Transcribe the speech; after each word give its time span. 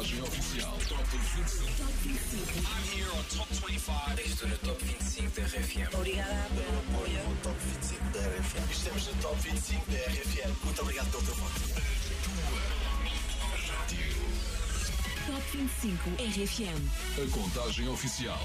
contagem 0.00 0.22
oficial. 0.22 0.78
Top 0.88 1.04
25. 1.10 1.76
Top 1.76 1.92
25. 2.02 2.58
I'm 2.64 2.82
here 2.88 3.10
on 3.12 3.24
Top 3.36 3.48
25. 3.52 4.20
Estou 4.24 4.48
no 4.48 4.56
Top 4.58 4.84
25 4.84 5.30
da 5.30 5.46
RFM. 5.46 5.94
Obrigada 5.94 6.48
pelo 6.54 6.78
apoio. 6.78 7.28
No 7.28 7.36
Top 7.42 7.56
25 7.60 8.04
da 8.10 8.20
RFM. 8.20 8.70
Estamos 8.70 9.06
no 9.06 9.22
Top 9.22 9.36
25 9.42 9.90
da 9.90 9.98
RFM. 9.98 10.64
Muito 10.64 10.82
obrigado 10.82 11.10
pelo 11.10 11.22
teu 11.22 11.34
voto. 11.34 11.60
Top 15.26 15.56
25 15.56 16.10
RFM. 16.18 16.80
A 17.18 17.30
contagem 17.30 17.88
oficial. 17.88 18.40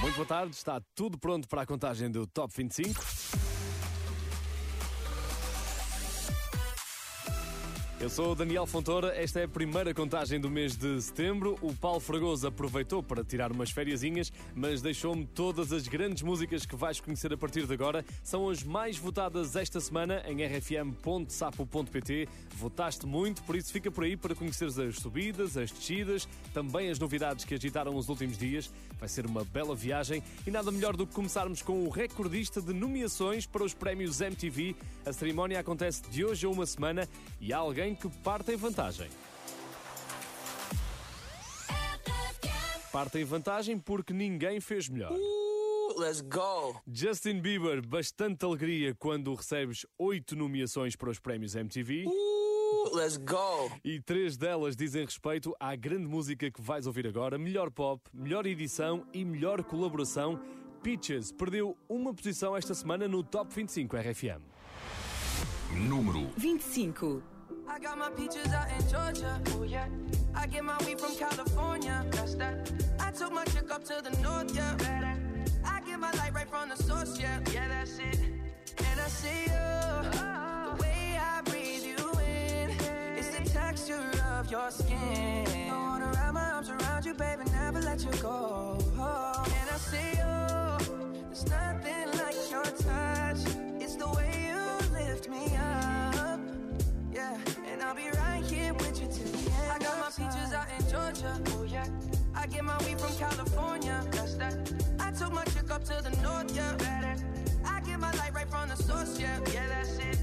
Muito 0.00 0.14
boa 0.14 0.26
tarde, 0.26 0.54
está 0.54 0.80
tudo 0.94 1.18
pronto 1.18 1.48
para 1.48 1.62
a 1.62 1.66
contagem 1.66 2.10
do 2.10 2.26
Top 2.26 2.52
25. 2.54 3.02
Eu 8.02 8.10
sou 8.10 8.32
o 8.32 8.34
Daniel 8.34 8.66
Fontoura, 8.66 9.14
esta 9.14 9.38
é 9.38 9.44
a 9.44 9.48
primeira 9.48 9.94
contagem 9.94 10.40
do 10.40 10.50
mês 10.50 10.76
de 10.76 11.00
setembro. 11.00 11.56
O 11.62 11.72
Paulo 11.72 12.00
Fragoso 12.00 12.48
aproveitou 12.48 13.00
para 13.00 13.22
tirar 13.22 13.52
umas 13.52 13.70
fériasinhas, 13.70 14.32
mas 14.56 14.82
deixou-me 14.82 15.24
todas 15.24 15.72
as 15.72 15.86
grandes 15.86 16.20
músicas 16.24 16.66
que 16.66 16.74
vais 16.74 16.98
conhecer 16.98 17.32
a 17.32 17.36
partir 17.36 17.64
de 17.64 17.72
agora. 17.72 18.04
São 18.24 18.50
as 18.50 18.64
mais 18.64 18.98
votadas 18.98 19.54
esta 19.54 19.80
semana 19.80 20.20
em 20.26 20.44
rfm.sapo.pt. 20.44 22.28
Votaste 22.56 23.06
muito, 23.06 23.40
por 23.44 23.54
isso 23.54 23.72
fica 23.72 23.88
por 23.88 24.02
aí 24.02 24.16
para 24.16 24.34
conheceres 24.34 24.80
as 24.80 24.96
subidas, 24.96 25.56
as 25.56 25.70
descidas, 25.70 26.28
também 26.52 26.90
as 26.90 26.98
novidades 26.98 27.44
que 27.44 27.54
agitaram 27.54 27.94
os 27.94 28.08
últimos 28.08 28.36
dias. 28.36 28.68
Vai 28.98 29.08
ser 29.08 29.26
uma 29.26 29.44
bela 29.44 29.76
viagem 29.76 30.24
e 30.44 30.50
nada 30.50 30.72
melhor 30.72 30.96
do 30.96 31.06
que 31.06 31.14
começarmos 31.14 31.62
com 31.62 31.84
o 31.84 31.88
recordista 31.88 32.60
de 32.60 32.72
nomeações 32.72 33.46
para 33.46 33.62
os 33.62 33.72
prémios 33.72 34.20
MTV. 34.20 34.74
A 35.06 35.12
cerimónia 35.12 35.60
acontece 35.60 36.02
de 36.10 36.24
hoje 36.24 36.46
a 36.46 36.48
uma 36.48 36.66
semana 36.66 37.08
e 37.40 37.52
há 37.52 37.58
alguém 37.58 37.91
que 37.94 38.08
parte 38.08 38.52
em 38.52 38.56
vantagem. 38.56 39.08
Parte 42.92 43.18
em 43.18 43.24
vantagem 43.24 43.78
porque 43.78 44.12
ninguém 44.12 44.60
fez 44.60 44.88
melhor. 44.88 45.12
Uh, 45.12 45.98
let's 45.98 46.20
go. 46.20 46.78
Justin 46.86 47.40
Bieber, 47.40 47.80
bastante 47.86 48.44
alegria 48.44 48.94
quando 48.94 49.34
recebes 49.34 49.86
oito 49.98 50.36
nomeações 50.36 50.94
para 50.94 51.08
os 51.08 51.18
prémios 51.18 51.54
MTV. 51.54 52.04
Uh, 52.06 52.94
let's 52.94 53.16
go. 53.16 53.72
E 53.82 53.98
três 53.98 54.36
delas 54.36 54.76
dizem 54.76 55.06
respeito 55.06 55.56
à 55.58 55.74
grande 55.74 56.06
música 56.06 56.50
que 56.50 56.60
vais 56.60 56.86
ouvir 56.86 57.06
agora: 57.06 57.38
melhor 57.38 57.70
pop, 57.70 58.02
melhor 58.12 58.46
edição 58.46 59.06
e 59.12 59.24
melhor 59.24 59.64
colaboração. 59.64 60.38
Peaches 60.82 61.32
perdeu 61.32 61.76
uma 61.88 62.12
posição 62.12 62.54
esta 62.54 62.74
semana 62.74 63.08
no 63.08 63.22
Top 63.22 63.54
25 63.54 63.96
RFM. 63.96 64.42
Número 65.72 66.30
25. 66.36 67.31
I 67.74 67.78
got 67.78 67.96
my 67.96 68.10
peaches 68.10 68.52
out 68.52 68.66
in 68.70 68.86
Georgia. 68.86 69.40
Oh 69.52 69.62
yeah. 69.62 69.86
I 70.34 70.46
get 70.46 70.62
my 70.62 70.76
weed 70.84 71.00
from 71.00 71.16
California. 71.16 72.04
That's 72.10 72.34
that. 72.34 72.70
I 73.00 73.10
took 73.12 73.32
my 73.32 73.44
chick 73.46 73.70
up 73.70 73.82
to 73.84 74.02
the 74.02 74.10
north, 74.20 74.54
yeah. 74.54 74.74
Better. 74.74 75.16
I 75.64 75.80
get 75.80 75.98
my 75.98 76.10
light 76.12 76.34
right 76.34 76.46
from 76.46 76.68
the 76.68 76.76
source, 76.76 77.18
yeah. 77.18 77.40
Yeah, 77.50 77.68
that's 77.68 77.98
it. 77.98 78.18
And 78.76 79.00
I 79.00 79.08
see 79.08 79.44
you. 79.44 80.10
The 80.12 80.18
oh. 80.20 80.76
way 80.80 81.18
I 81.18 81.40
breathe 81.46 81.84
you 81.84 82.10
in. 82.20 82.76
It's 83.16 83.28
the 83.38 83.48
texture 83.48 84.10
of 84.36 84.50
your 84.50 84.70
skin. 84.70 85.70
I 85.70 85.72
wanna 85.72 86.12
wrap 86.14 86.34
my 86.34 86.50
arms 86.50 86.68
around 86.68 87.06
you, 87.06 87.14
baby, 87.14 87.44
never 87.52 87.80
let 87.80 88.04
you 88.04 88.12
go. 88.20 88.71
I'll 97.92 97.98
be 97.98 98.08
right 98.16 98.42
here 98.44 98.72
with 98.72 99.02
you 99.02 99.06
till 99.06 99.30
the 99.32 99.50
end. 99.50 99.70
I 99.70 99.78
got 99.78 99.98
my 100.00 100.08
peaches 100.08 100.54
out 100.54 100.66
in 100.78 100.82
Georgia. 100.90 101.38
Oh 101.48 101.64
yeah. 101.64 101.86
I 102.34 102.46
get 102.46 102.64
my 102.64 102.78
weed 102.86 102.98
from 102.98 103.14
California. 103.16 104.02
That's 104.12 104.34
that. 104.36 104.54
I 104.98 105.10
took 105.10 105.30
my 105.30 105.44
chick 105.44 105.70
up 105.70 105.84
to 105.84 106.02
the 106.02 106.08
north. 106.22 106.56
Yeah, 106.56 106.74
better. 106.76 107.22
I 107.66 107.80
get 107.80 108.00
my 108.00 108.10
light 108.12 108.32
right 108.32 108.48
from 108.48 108.70
the 108.70 108.76
source. 108.76 109.20
Yeah, 109.20 109.38
yeah, 109.52 109.66
that's 109.68 109.98
it. 109.98 110.18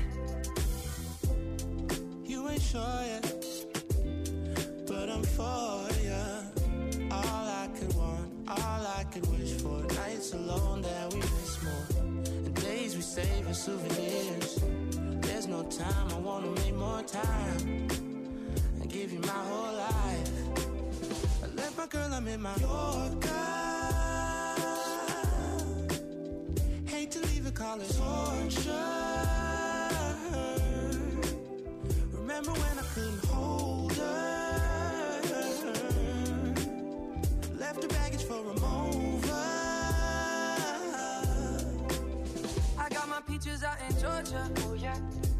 You 2.26 2.50
ain't 2.50 2.60
sure 2.60 3.04
yet, 3.06 3.36
but 4.88 5.08
I'm 5.08 5.22
for 5.22 5.88
ya. 6.02 6.24
All 7.12 7.46
I 7.62 7.70
could 7.78 7.94
want, 7.94 8.32
all 8.48 8.84
I 8.98 9.06
could 9.12 9.28
wish 9.28 9.62
for. 9.62 9.84
Nights 9.94 10.34
alone 10.34 10.82
that 10.82 11.14
we 11.14 11.20
miss 11.20 11.62
more, 11.62 12.04
and 12.26 12.56
days 12.56 12.96
we 12.96 13.04
save 13.04 13.48
as 13.48 13.64
souvenirs. 13.64 14.60
There's 15.50 15.64
no 15.64 15.70
time, 15.84 16.08
I 16.12 16.20
wanna 16.20 16.52
make 16.52 16.76
more 16.76 17.02
time 17.02 17.88
and 18.82 18.88
give 18.88 19.12
you 19.12 19.20
my 19.22 19.30
whole 19.30 19.74
life. 19.74 20.30
I 21.44 21.48
left 21.56 21.76
my 21.76 21.88
girl, 21.88 22.14
I'm 22.14 22.28
in 22.28 22.40
my 22.40 22.56
Yorker. 22.58 23.30
Hate 26.86 27.10
to 27.12 27.20
leave 27.22 27.48
it, 27.48 27.56
call 27.56 27.82
it 27.82 27.90
torture. 27.98 28.70
Remember 32.14 32.52
when 32.52 32.78
I 32.78 32.84
couldn't 32.94 33.26
hold 33.26 33.94
her? 33.94 35.22
Left 37.58 37.82
her 37.82 37.90
baggage 37.90 38.24
for 38.24 38.36
a 38.36 38.54
mover. 38.54 39.34
I 42.78 42.90
got 42.90 43.10
my 43.10 43.22
peaches 43.28 43.64
out 43.64 43.78
in 43.90 43.98
Georgia. 44.00 44.48
Oh 44.68 44.76
yeah. 44.76 44.96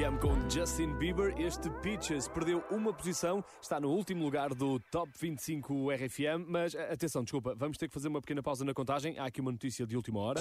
RFM 0.00 0.18
com 0.18 0.48
Justin 0.48 0.94
Bieber. 0.94 1.34
Este 1.38 1.68
Peaches 1.82 2.26
perdeu 2.26 2.64
uma 2.70 2.90
posição, 2.92 3.44
está 3.60 3.78
no 3.78 3.90
último 3.90 4.24
lugar 4.24 4.54
do 4.54 4.80
Top 4.80 5.10
25 5.20 5.90
RFM. 5.90 6.46
Mas 6.48 6.74
a- 6.74 6.92
atenção, 6.92 7.22
desculpa, 7.22 7.54
vamos 7.54 7.76
ter 7.76 7.86
que 7.88 7.92
fazer 7.94 8.08
uma 8.08 8.20
pequena 8.20 8.42
pausa 8.42 8.64
na 8.64 8.72
contagem. 8.72 9.18
Há 9.18 9.26
aqui 9.26 9.40
uma 9.42 9.52
notícia 9.52 9.86
de 9.86 9.96
última 9.96 10.20
hora. 10.20 10.40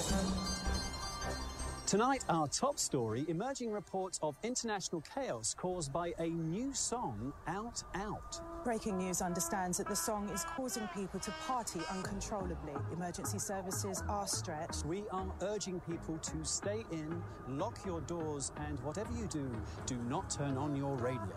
Tonight, 1.90 2.24
our 2.30 2.48
top 2.48 2.78
story 2.78 3.26
emerging 3.30 3.72
reports 3.72 4.20
of 4.22 4.36
international 4.44 5.02
chaos 5.02 5.56
caused 5.58 5.92
by 5.92 6.14
a 6.20 6.28
new 6.28 6.72
song, 6.72 7.34
Out 7.48 7.82
Out. 7.96 8.40
Breaking 8.64 9.00
news 9.00 9.24
understands 9.24 9.80
that 9.80 9.88
the 9.88 9.96
song 9.96 10.30
is 10.30 10.44
causing 10.44 10.88
people 10.90 11.20
to 11.20 11.32
party 11.48 11.80
uncontrollably. 11.90 12.74
Emergency 12.94 13.40
services 13.40 14.04
are 14.08 14.28
stretched. 14.28 14.86
We 14.86 15.02
are 15.12 15.26
urging 15.42 15.80
people 15.80 16.20
to 16.20 16.46
stay 16.46 16.86
in, 16.92 17.24
lock 17.48 17.80
your 17.84 18.02
doors, 18.02 18.52
and 18.68 18.80
whatever 18.82 19.12
you 19.18 19.26
do, 19.26 19.50
do 19.88 19.96
not 20.08 20.30
turn 20.30 20.58
on 20.58 20.76
your 20.76 20.96
radio. 20.98 21.34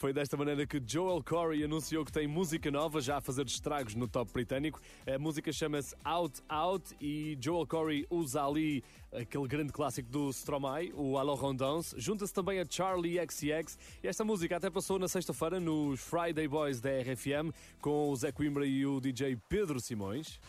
Foi 0.00 0.14
desta 0.14 0.34
maneira 0.34 0.66
que 0.66 0.80
Joel 0.82 1.22
Corey 1.22 1.62
anunciou 1.62 2.06
que 2.06 2.10
tem 2.10 2.26
música 2.26 2.70
nova 2.70 3.02
já 3.02 3.18
a 3.18 3.20
fazer 3.20 3.44
estragos 3.44 3.94
no 3.94 4.08
top 4.08 4.32
britânico. 4.32 4.80
A 5.06 5.18
música 5.18 5.52
chama-se 5.52 5.94
Out 6.02 6.40
Out 6.48 6.96
e 6.98 7.36
Joel 7.38 7.66
Corey 7.66 8.06
usa 8.08 8.42
ali 8.42 8.82
aquele 9.12 9.46
grande 9.46 9.74
clássico 9.74 10.08
do 10.08 10.30
Stromae, 10.30 10.90
o 10.96 11.18
Allo 11.18 11.34
Rondance. 11.34 11.94
Junta-se 12.00 12.32
também 12.32 12.58
a 12.60 12.66
Charlie 12.66 13.18
XCX. 13.18 13.78
E 14.02 14.08
esta 14.08 14.24
música 14.24 14.56
até 14.56 14.70
passou 14.70 14.98
na 14.98 15.06
sexta-feira 15.06 15.60
nos 15.60 16.00
Friday 16.00 16.48
Boys 16.48 16.80
da 16.80 16.88
RFM 16.88 17.54
com 17.78 18.08
o 18.08 18.16
Zé 18.16 18.32
Coimbra 18.32 18.64
e 18.64 18.86
o 18.86 19.02
DJ 19.02 19.36
Pedro 19.50 19.78
Simões. 19.80 20.40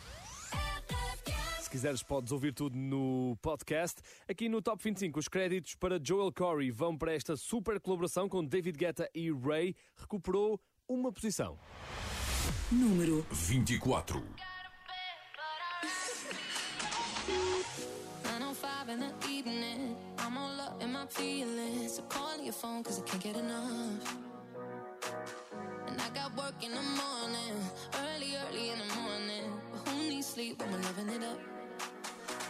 Se 0.49 1.40
quiseres, 1.71 2.03
podes 2.03 2.33
ouvir 2.33 2.53
tudo 2.53 2.77
no 2.77 3.37
podcast. 3.41 4.01
Aqui 4.27 4.49
no 4.49 4.61
Top 4.61 4.83
25, 4.83 5.17
os 5.17 5.29
créditos 5.29 5.73
para 5.75 5.97
Joel 6.03 6.33
Corey 6.33 6.69
vão 6.69 6.97
para 6.97 7.13
esta 7.13 7.37
super 7.37 7.79
colaboração 7.79 8.27
com 8.27 8.43
David 8.43 8.77
Guetta 8.77 9.09
e 9.15 9.31
Ray. 9.31 9.73
Recuperou 9.95 10.59
uma 10.85 11.13
posição. 11.13 11.57
Número 12.69 13.25
24. 13.31 14.21
905 18.23 18.89
in 18.89 18.99
the 18.99 19.11
evening. 19.29 19.95
I'm 20.19 20.37
all 20.37 20.59
up 20.59 20.83
in 20.83 20.91
my 20.91 21.05
feelings. 21.07 21.95
So 21.95 22.03
call 22.03 22.37
your 22.43 22.53
phone 22.53 22.83
cause 22.83 22.99
I 22.99 23.03
can't 23.03 23.23
get 23.23 23.37
enough. 23.37 24.17
And 25.87 26.01
I 26.01 26.09
got 26.13 26.35
work 26.35 26.61
in 26.61 26.71
the 26.71 26.81
morning. 26.81 27.55
Early, 27.95 28.35
early 28.35 28.69
in 28.71 28.79
the 28.79 28.93
morning. 28.95 29.51
But 29.71 29.89
who 29.89 30.09
needs 30.09 30.27
sleep 30.27 30.59
when 30.59 30.69
we're 30.71 30.79
living 30.79 31.09
it 31.15 31.23
up? 31.23 31.60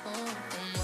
Oh, 0.03 0.09
and 0.09 0.80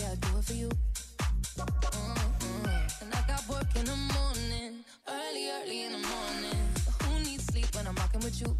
yeah, 0.00 0.12
I 0.12 0.14
do 0.14 0.38
it 0.38 0.44
for 0.44 0.52
you. 0.54 0.68
Mm-mm. 1.58 3.02
And 3.02 3.14
I 3.14 3.22
got 3.28 3.46
work 3.48 3.66
in 3.76 3.84
the 3.84 3.96
morning, 4.16 4.84
early, 5.08 5.50
early 5.50 5.82
in 5.84 5.92
the 5.92 5.98
morning. 5.98 6.60
Who 7.02 7.18
needs 7.24 7.44
sleep 7.44 7.74
when 7.74 7.86
I'm 7.86 7.94
with 8.22 8.40
you? 8.40 8.56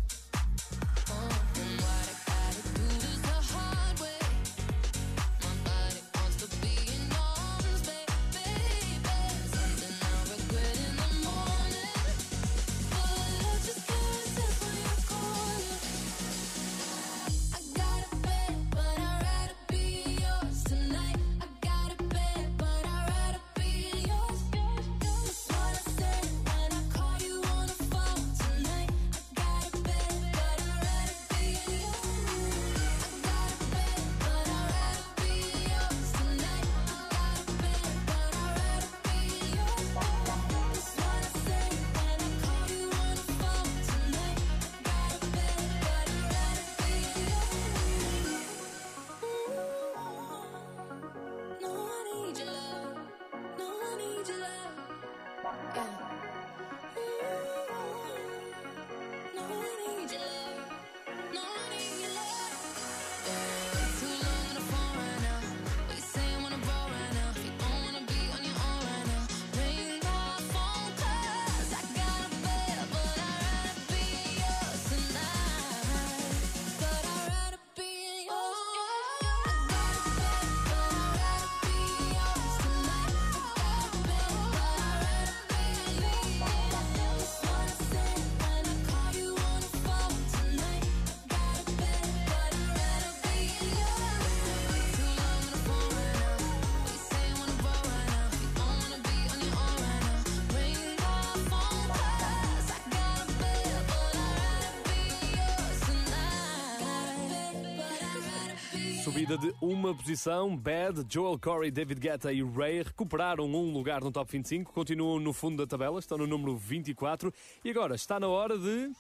Subida 109.11 109.37
de 109.37 109.53
uma 109.61 109.93
posição, 109.93 110.57
Bad, 110.57 111.05
Joel 111.13 111.37
Corey, 111.37 111.69
David 111.73 112.01
Guetta 112.01 112.33
e 112.33 112.45
Ray 112.45 112.85
recuperaram 112.85 113.45
um 113.45 113.73
lugar 113.73 114.01
no 114.03 114.13
top 114.13 114.31
25, 114.31 114.73
continuam 114.73 115.19
no 115.19 115.33
fundo 115.33 115.57
da 115.57 115.67
tabela, 115.67 115.99
estão 115.99 116.17
no 116.17 116.29
número 116.29 116.57
24 116.57 117.35
e 117.65 117.71
agora 117.71 117.97
está 117.97 118.21
na 118.21 118.29
hora 118.29 118.57
de. 118.57 118.93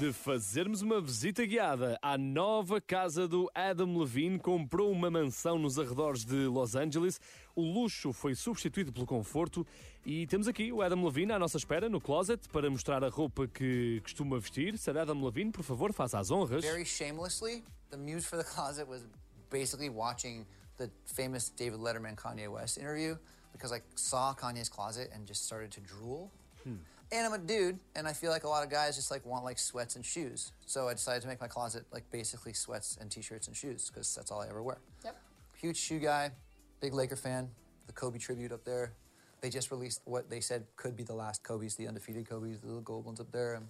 De 0.00 0.12
fazermos 0.12 0.82
uma 0.82 1.00
visita 1.00 1.46
guiada 1.46 1.96
à 2.02 2.18
nova 2.18 2.80
casa 2.80 3.28
do 3.28 3.48
Adam 3.54 3.96
Levine, 3.96 4.40
comprou 4.40 4.90
uma 4.90 5.08
mansão 5.08 5.60
nos 5.60 5.78
arredores 5.78 6.24
de 6.24 6.46
Los 6.46 6.74
Angeles. 6.74 7.20
O 7.54 7.62
luxo 7.62 8.12
foi 8.12 8.34
substituído 8.34 8.92
pelo 8.92 9.06
conforto 9.06 9.64
e 10.04 10.26
temos 10.26 10.48
aqui 10.48 10.72
o 10.72 10.82
Adam 10.82 11.04
Levine 11.04 11.30
à 11.30 11.38
nossa 11.38 11.56
espera 11.56 11.88
no 11.88 12.00
closet 12.00 12.48
para 12.48 12.68
mostrar 12.68 13.04
a 13.04 13.08
roupa 13.08 13.46
que 13.46 14.00
costuma 14.02 14.40
vestir. 14.40 14.76
Sr. 14.76 14.98
Adam 14.98 15.24
Levine, 15.24 15.52
por 15.52 15.62
favor, 15.62 15.92
faça 15.92 16.18
as 16.18 16.32
honras. 16.32 16.64
Very 16.64 16.84
shamelessly, 16.84 17.62
the 17.92 17.98
muse 17.98 18.24
for 18.24 18.36
the 18.36 18.44
closet 18.54 18.88
was 18.88 19.06
basically 19.50 19.90
watching 19.90 20.44
the 20.78 20.90
famous 21.04 21.50
David 21.50 21.78
Letterman 21.78 22.16
Kanye 22.16 22.48
West 22.48 22.78
interview 22.78 23.16
because 23.52 23.70
I 23.70 23.80
saw 23.94 24.34
Kanye's 24.34 24.68
closet 24.68 25.10
and 25.14 25.26
just 25.26 25.44
started 25.44 25.70
to 25.72 25.80
drool. 25.80 26.32
Hmm. 26.64 26.76
And 27.12 27.26
I'm 27.26 27.34
a 27.34 27.38
dude, 27.38 27.78
and 27.94 28.08
I 28.08 28.14
feel 28.14 28.30
like 28.30 28.44
a 28.44 28.48
lot 28.48 28.64
of 28.64 28.70
guys 28.70 28.96
just 28.96 29.10
like 29.10 29.26
want 29.26 29.44
like 29.44 29.58
sweats 29.58 29.96
and 29.96 30.04
shoes. 30.04 30.52
So 30.64 30.88
I 30.88 30.94
decided 30.94 31.20
to 31.22 31.28
make 31.28 31.42
my 31.42 31.46
closet 31.46 31.84
like 31.92 32.10
basically 32.10 32.54
sweats 32.54 32.96
and 32.98 33.10
t-shirts 33.10 33.48
and 33.48 33.54
shoes 33.54 33.90
because 33.92 34.14
that's 34.14 34.30
all 34.30 34.40
I 34.40 34.48
ever 34.48 34.62
wear. 34.62 34.78
Yep. 35.04 35.16
Huge 35.60 35.76
shoe 35.76 35.98
guy, 35.98 36.30
big 36.80 36.94
Laker 36.94 37.16
fan. 37.16 37.50
The 37.86 37.92
Kobe 37.92 38.18
tribute 38.18 38.50
up 38.50 38.64
there. 38.64 38.94
They 39.42 39.50
just 39.50 39.70
released 39.70 40.00
what 40.04 40.30
they 40.30 40.40
said 40.40 40.64
could 40.76 40.96
be 40.96 41.02
the 41.02 41.12
last 41.12 41.42
Kobe's, 41.42 41.74
the 41.74 41.86
undefeated 41.86 42.26
Kobe's, 42.26 42.60
the 42.60 42.68
little 42.68 42.80
gold 42.80 43.04
ones 43.04 43.20
up 43.20 43.30
there. 43.30 43.56
I'm 43.56 43.68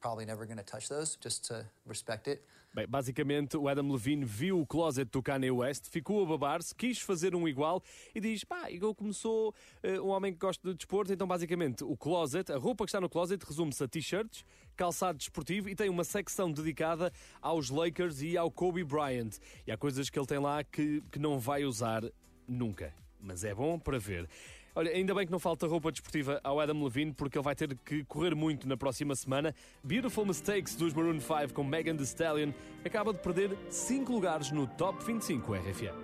probably 0.00 0.26
never 0.26 0.44
going 0.44 0.58
to 0.58 0.64
touch 0.64 0.88
those 0.88 1.16
just 1.16 1.46
to 1.46 1.64
respect 1.86 2.28
it. 2.28 2.44
Bem, 2.74 2.88
basicamente, 2.88 3.56
o 3.56 3.68
Adam 3.68 3.88
Levine 3.88 4.24
viu 4.24 4.60
o 4.60 4.66
closet 4.66 5.08
do 5.08 5.22
Kanye 5.22 5.48
West, 5.48 5.86
ficou 5.88 6.24
a 6.24 6.26
babar-se, 6.26 6.74
quis 6.74 6.98
fazer 6.98 7.32
um 7.32 7.46
igual 7.46 7.80
e 8.12 8.20
diz: 8.20 8.42
pá, 8.42 8.68
eu 8.68 8.92
começou 8.92 9.54
uh, 9.84 10.02
um 10.02 10.08
homem 10.08 10.32
que 10.32 10.40
gosta 10.40 10.68
de 10.68 10.74
desporto, 10.74 11.12
então 11.12 11.24
basicamente 11.24 11.84
o 11.84 11.96
closet, 11.96 12.50
a 12.50 12.56
roupa 12.56 12.84
que 12.84 12.88
está 12.88 13.00
no 13.00 13.08
closet, 13.08 13.40
resume-se 13.46 13.84
a 13.84 13.86
t-shirts, 13.86 14.44
calçado 14.74 15.16
desportivo 15.16 15.68
e 15.68 15.76
tem 15.76 15.88
uma 15.88 16.02
secção 16.02 16.50
dedicada 16.50 17.12
aos 17.40 17.70
Lakers 17.70 18.22
e 18.22 18.36
ao 18.36 18.50
Kobe 18.50 18.82
Bryant. 18.82 19.38
E 19.64 19.70
há 19.70 19.76
coisas 19.76 20.10
que 20.10 20.18
ele 20.18 20.26
tem 20.26 20.40
lá 20.40 20.64
que, 20.64 21.00
que 21.12 21.20
não 21.20 21.38
vai 21.38 21.64
usar 21.64 22.02
nunca. 22.48 22.92
Mas 23.20 23.44
é 23.44 23.54
bom 23.54 23.78
para 23.78 24.00
ver. 24.00 24.28
Olha, 24.76 24.90
ainda 24.90 25.14
bem 25.14 25.24
que 25.24 25.30
não 25.30 25.38
falta 25.38 25.68
roupa 25.68 25.92
desportiva 25.92 26.40
ao 26.42 26.58
Adam 26.58 26.82
Levine, 26.82 27.12
porque 27.12 27.38
ele 27.38 27.44
vai 27.44 27.54
ter 27.54 27.76
que 27.84 28.04
correr 28.04 28.34
muito 28.34 28.66
na 28.66 28.76
próxima 28.76 29.14
semana. 29.14 29.54
Beautiful 29.84 30.26
Mistakes 30.26 30.74
dos 30.74 30.92
Maroon 30.92 31.20
5 31.20 31.54
com 31.54 31.62
Megan 31.62 31.96
Thee 31.96 32.04
Stallion 32.04 32.52
acaba 32.84 33.12
de 33.12 33.20
perder 33.20 33.56
5 33.70 34.12
lugares 34.12 34.50
no 34.50 34.66
Top 34.66 35.04
25 35.04 35.54
RFM. 35.54 35.94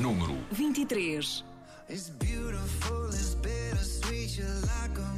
Número 0.00 0.36
23. 0.52 1.44
It's 1.90 2.10
beautiful, 2.10 3.08
it's 3.08 3.34
bittersweet. 3.34 4.36
You're 4.38 4.48
like 4.60 4.98
a 4.98 5.17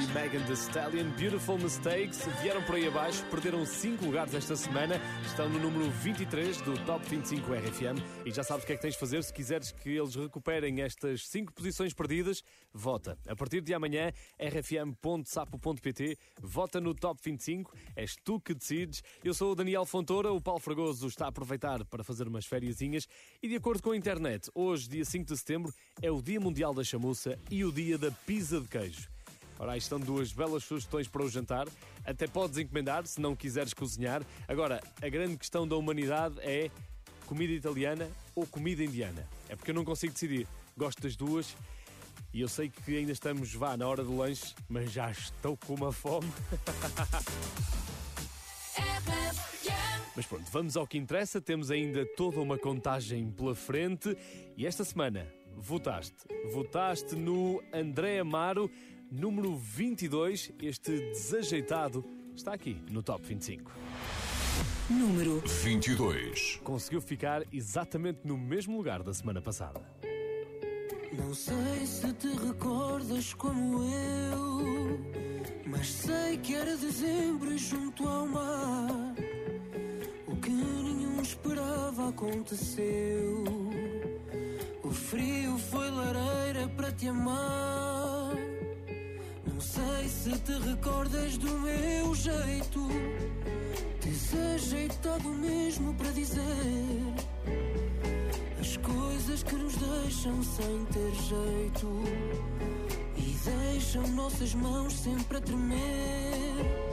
E 0.00 0.06
Megan 0.14 0.42
Thee 0.46 0.54
Stallion, 0.54 1.10
Beautiful 1.10 1.58
Mistakes, 1.58 2.26
vieram 2.40 2.62
por 2.62 2.74
aí 2.74 2.86
abaixo, 2.86 3.22
perderam 3.26 3.66
5 3.66 4.04
lugares 4.04 4.34
esta 4.34 4.56
semana, 4.56 5.00
estão 5.26 5.48
no 5.48 5.58
número 5.58 5.90
23 5.90 6.62
do 6.62 6.74
Top 6.86 7.06
25 7.06 7.52
RFM 7.52 8.02
e 8.24 8.30
já 8.30 8.42
sabes 8.42 8.64
o 8.64 8.66
que 8.66 8.72
é 8.72 8.76
que 8.76 8.82
tens 8.82 8.94
de 8.94 9.00
fazer 9.00 9.22
se 9.22 9.32
quiseres 9.32 9.72
que 9.72 9.90
eles 9.90 10.14
recuperem 10.14 10.80
estas 10.80 11.28
5 11.28 11.52
posições 11.52 11.92
perdidas, 11.92 12.42
vota. 12.72 13.18
A 13.28 13.36
partir 13.36 13.60
de 13.60 13.74
amanhã, 13.74 14.10
rfm.sapo.pt, 14.38 16.16
vota 16.40 16.80
no 16.80 16.94
Top 16.94 17.20
25, 17.22 17.76
és 17.94 18.16
tu 18.24 18.40
que 18.40 18.54
decides. 18.54 19.02
Eu 19.22 19.34
sou 19.34 19.52
o 19.52 19.54
Daniel 19.54 19.84
Fontoura, 19.84 20.32
o 20.32 20.40
Paulo 20.40 20.60
Fragoso 20.60 21.08
está 21.08 21.26
a 21.26 21.28
aproveitar 21.28 21.84
para 21.84 22.02
fazer 22.02 22.26
umas 22.26 22.46
fériasinhas. 22.46 23.06
E 23.42 23.48
de 23.48 23.56
acordo 23.56 23.82
com 23.82 23.90
a 23.90 23.96
internet, 23.96 24.50
hoje, 24.54 24.88
dia 24.88 25.04
5 25.04 25.26
de 25.26 25.36
setembro, 25.36 25.74
é 26.00 26.10
o 26.10 26.22
Dia 26.22 26.40
Mundial 26.40 26.72
da 26.72 26.82
Chamuça 26.82 27.38
e 27.50 27.64
o 27.64 27.72
Dia 27.72 27.98
da 27.98 28.10
Pizza 28.10 28.60
de 28.60 28.68
Queijo. 28.68 29.19
Ora, 29.60 29.72
aí 29.72 29.78
estão 29.78 30.00
duas 30.00 30.32
belas 30.32 30.64
sugestões 30.64 31.06
para 31.06 31.22
o 31.22 31.28
jantar. 31.28 31.68
Até 32.02 32.26
podes 32.26 32.56
encomendar 32.56 33.06
se 33.06 33.20
não 33.20 33.36
quiseres 33.36 33.74
cozinhar. 33.74 34.22
Agora, 34.48 34.80
a 35.02 35.08
grande 35.10 35.36
questão 35.36 35.68
da 35.68 35.76
humanidade 35.76 36.36
é 36.40 36.70
comida 37.26 37.52
italiana 37.52 38.10
ou 38.34 38.46
comida 38.46 38.82
indiana. 38.82 39.28
É 39.50 39.54
porque 39.54 39.70
eu 39.70 39.74
não 39.74 39.84
consigo 39.84 40.14
decidir. 40.14 40.48
Gosto 40.74 41.02
das 41.02 41.14
duas 41.14 41.54
e 42.32 42.40
eu 42.40 42.48
sei 42.48 42.70
que 42.70 42.96
ainda 42.96 43.12
estamos, 43.12 43.52
vá, 43.52 43.76
na 43.76 43.86
hora 43.86 44.02
do 44.02 44.16
lanche, 44.16 44.54
mas 44.66 44.90
já 44.90 45.10
estou 45.10 45.58
com 45.58 45.74
uma 45.74 45.92
fome. 45.92 46.32
Mas 50.16 50.26
pronto, 50.26 50.50
vamos 50.50 50.76
ao 50.76 50.86
que 50.86 50.98
interessa. 50.98 51.40
Temos 51.40 51.70
ainda 51.70 52.04
toda 52.16 52.40
uma 52.40 52.58
contagem 52.58 53.30
pela 53.30 53.54
frente 53.54 54.14
e 54.56 54.66
esta 54.66 54.84
semana 54.84 55.26
votaste. 55.56 56.26
Votaste 56.52 57.14
no 57.14 57.62
André 57.72 58.18
Amaro, 58.18 58.70
número 59.10 59.56
22. 59.56 60.52
Este 60.62 61.10
desajeitado 61.10 62.04
está 62.34 62.52
aqui 62.52 62.82
no 62.90 63.02
Top 63.02 63.26
25. 63.26 63.70
Número 64.88 65.42
22. 65.62 66.60
Conseguiu 66.62 67.00
ficar 67.00 67.42
exatamente 67.52 68.20
no 68.24 68.36
mesmo 68.36 68.76
lugar 68.76 69.02
da 69.02 69.12
semana 69.12 69.40
passada. 69.40 69.80
Não 71.12 71.34
sei 71.34 71.86
se 71.86 72.12
te 72.12 72.28
recordas 72.28 73.34
como 73.34 73.82
eu, 73.82 75.00
mas 75.66 75.90
sei 75.90 76.38
que 76.38 76.54
era 76.54 76.76
dezembro 76.76 77.52
e 77.52 77.58
junto 77.58 78.06
ao 78.06 78.26
mar. 78.26 79.14
O 80.26 80.36
que 80.36 80.50
nenhum 80.50 81.20
esperava 81.20 82.08
aconteceu. 82.08 83.44
O 84.84 84.90
O 84.90 84.92
frio 84.92 85.56
foi 85.56 85.88
lareira 85.88 86.68
para 86.70 86.90
te 86.90 87.06
amar. 87.06 88.49
Não 89.60 89.66
sei 89.66 90.08
se 90.08 90.30
te 90.38 90.52
recordas 90.52 91.36
do 91.36 91.50
meu 91.58 92.14
jeito. 92.14 92.88
Desajeitado 94.00 95.28
mesmo 95.28 95.92
para 95.96 96.10
dizer 96.12 96.40
as 98.58 98.78
coisas 98.78 99.42
que 99.42 99.54
nos 99.56 99.74
deixam 99.76 100.42
sem 100.42 100.86
ter 100.86 101.14
jeito 101.14 102.02
e 103.18 103.36
deixam 103.44 104.08
nossas 104.14 104.54
mãos 104.54 104.94
sempre 104.94 105.36
a 105.36 105.40
tremer. 105.42 106.89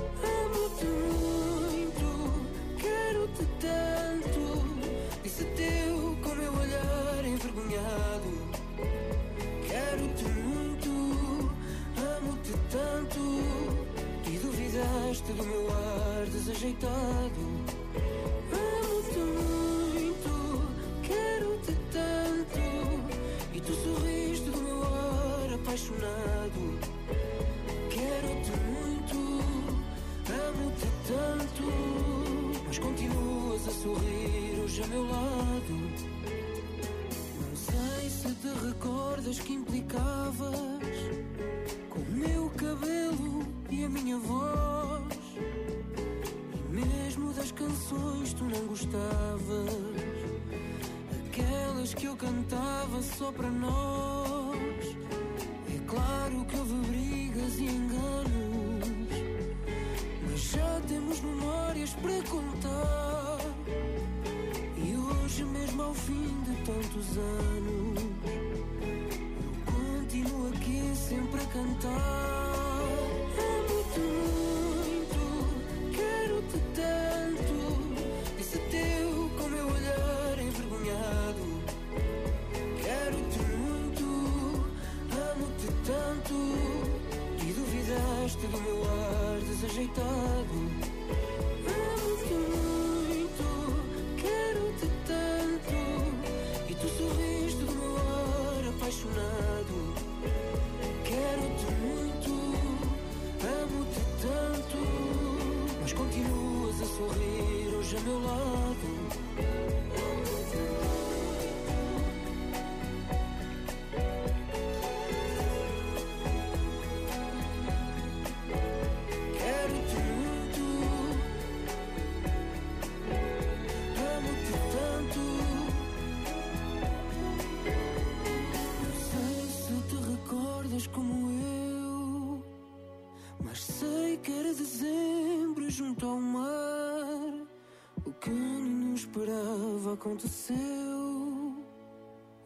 Aconteceu. 140.07 140.57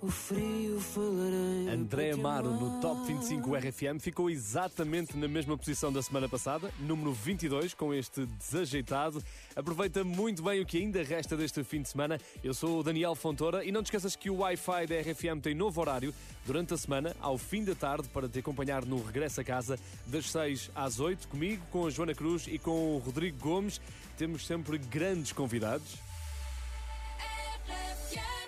O 0.02 0.10
frio 0.10 0.80
foi 0.80 1.08
lareira. 1.12 1.74
André 1.74 2.12
Amaro 2.12 2.50
no. 2.50 2.82
Top 2.82 3.06
25 3.06 3.56
RFM 3.56 4.00
ficou 4.00 4.32
exatamente 4.32 5.16
na 5.16 5.28
mesma 5.28 5.56
posição 5.56 5.94
da 5.94 6.02
semana 6.02 6.28
passada, 6.28 6.72
número 6.80 7.14
22, 7.14 7.76
com 7.76 7.94
este 7.94 8.26
desajeitado. 8.26 9.24
Aproveita 9.56 10.04
muito 10.04 10.42
bem 10.42 10.60
o 10.60 10.66
que 10.66 10.80
ainda 10.80 11.04
resta 11.04 11.38
deste 11.38 11.64
fim 11.64 11.84
de 11.84 11.90
semana. 11.90 12.20
Eu 12.44 12.56
sou 12.56 12.80
o 12.80 12.84
Daniel 12.84 13.14
Fontoura 13.14 13.64
e 13.64 13.72
não 13.72 13.84
te 13.84 13.88
esqueças 13.88 14.16
que 14.16 14.32
o 14.32 14.38
Wi-Fi 14.38 14.88
da 14.88 15.00
RFM 15.02 15.40
tem 15.40 15.54
novo 15.54 15.80
horário 15.80 16.12
durante 16.48 16.74
a 16.74 16.78
semana, 16.78 17.16
ao 17.22 17.38
fim 17.38 17.64
da 17.64 17.76
tarde, 17.76 18.10
para 18.10 18.28
te 18.28 18.40
acompanhar 18.40 18.84
no 18.84 19.04
regresso 19.06 19.40
a 19.40 19.44
casa, 19.44 19.78
das 20.08 20.32
6 20.32 20.72
às 20.74 21.00
8, 21.00 21.28
comigo, 21.28 21.64
com 21.70 21.86
a 21.86 21.92
Joana 21.92 22.16
Cruz 22.16 22.48
e 22.48 22.58
com 22.58 22.96
o 22.96 22.98
Rodrigo 22.98 23.38
Gomes. 23.38 23.80
Temos 24.18 24.48
sempre 24.48 24.80
grandes 24.80 25.32
convidados. 25.32 26.11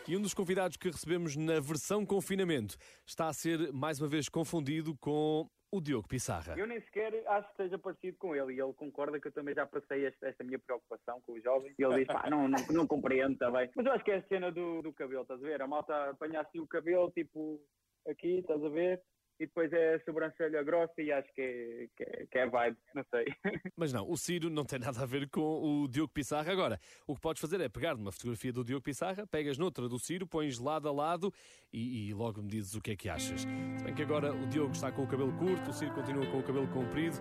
E 0.05 0.17
um 0.17 0.21
dos 0.21 0.33
convidados 0.33 0.75
que 0.75 0.89
recebemos 0.89 1.37
na 1.37 1.61
versão 1.61 2.05
confinamento 2.05 2.75
está 3.05 3.29
a 3.29 3.33
ser 3.33 3.71
mais 3.71 4.01
uma 4.01 4.07
vez 4.07 4.27
confundido 4.27 4.97
com 4.97 5.49
o 5.71 5.79
Diogo 5.79 6.07
Pissarra. 6.09 6.55
Eu 6.57 6.67
nem 6.67 6.81
sequer 6.81 7.23
acho 7.25 7.47
que 7.47 7.63
esteja 7.63 7.79
parecido 7.79 8.17
com 8.17 8.35
ele 8.35 8.53
e 8.53 8.61
ele 8.61 8.73
concorda 8.73 9.19
que 9.19 9.29
eu 9.29 9.31
também 9.31 9.55
já 9.55 9.65
passei 9.65 10.05
esta, 10.05 10.27
esta 10.27 10.43
minha 10.43 10.59
preocupação 10.59 11.21
com 11.21 11.33
os 11.33 11.41
jovens 11.41 11.73
e 11.79 11.83
ele 11.83 11.99
diz, 11.99 12.07
pá, 12.07 12.29
não, 12.29 12.49
não, 12.49 12.59
não 12.69 12.85
compreendo 12.85 13.37
também. 13.37 13.69
Mas 13.75 13.85
eu 13.85 13.93
acho 13.93 14.03
que 14.03 14.11
é 14.11 14.17
a 14.17 14.27
cena 14.27 14.51
do, 14.51 14.81
do 14.81 14.91
cabelo, 14.91 15.21
estás 15.21 15.41
a 15.41 15.47
ver? 15.47 15.61
A 15.61 15.67
malta 15.67 16.09
apanha 16.09 16.41
assim 16.41 16.59
o 16.59 16.67
cabelo, 16.67 17.09
tipo, 17.11 17.61
aqui, 18.05 18.39
estás 18.39 18.63
a 18.63 18.69
ver? 18.69 19.01
E 19.39 19.45
depois 19.45 19.71
é 19.73 19.95
a 19.95 19.99
sobrancelha 20.03 20.63
grossa 20.63 21.01
e 21.01 21.11
acho 21.11 21.27
que 21.33 21.41
é, 21.41 21.87
que 21.95 22.03
é, 22.03 22.25
que 22.27 22.37
é 22.37 22.47
vibe, 22.47 22.77
não 22.93 23.03
sei. 23.09 23.25
Mas 23.75 23.91
não, 23.91 24.09
o 24.09 24.15
Ciro 24.15 24.49
não 24.49 24.63
tem 24.63 24.79
nada 24.79 25.01
a 25.01 25.05
ver 25.05 25.27
com 25.29 25.41
o 25.41 25.87
Diogo 25.87 26.13
Pissarra. 26.13 26.51
Agora, 26.51 26.79
o 27.07 27.15
que 27.15 27.21
podes 27.21 27.41
fazer 27.41 27.59
é 27.59 27.67
pegar 27.67 27.95
numa 27.95 28.11
fotografia 28.11 28.53
do 28.53 28.63
Diogo 28.63 28.83
Pissarra, 28.83 29.25
pegas 29.25 29.57
noutra 29.57 29.89
do 29.89 29.99
Ciro, 29.99 30.27
pões 30.27 30.59
lado 30.59 30.87
a 30.87 30.91
lado 30.91 31.33
e, 31.71 32.09
e 32.09 32.13
logo 32.13 32.41
me 32.41 32.47
dizes 32.47 32.75
o 32.75 32.81
que 32.81 32.91
é 32.91 32.95
que 32.95 33.09
achas. 33.09 33.41
Se 33.41 33.83
bem 33.83 33.93
que 33.93 34.03
agora 34.03 34.33
o 34.33 34.47
Diogo 34.47 34.71
está 34.71 34.91
com 34.91 35.03
o 35.03 35.07
cabelo 35.07 35.33
curto, 35.37 35.71
o 35.71 35.73
Ciro 35.73 35.93
continua 35.93 36.25
com 36.27 36.39
o 36.39 36.43
cabelo 36.43 36.67
comprido. 36.67 37.17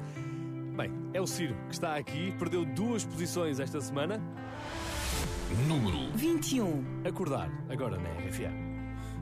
Bem, 0.76 0.90
é 1.12 1.20
o 1.20 1.26
Ciro 1.26 1.54
que 1.66 1.74
está 1.74 1.96
aqui, 1.96 2.32
perdeu 2.38 2.64
duas 2.64 3.04
posições 3.04 3.58
esta 3.58 3.80
semana. 3.80 4.18
Número 5.68 6.10
21. 6.16 7.06
Acordar, 7.06 7.50
agora 7.68 7.98
na 7.98 8.08
RFM. 8.08 8.71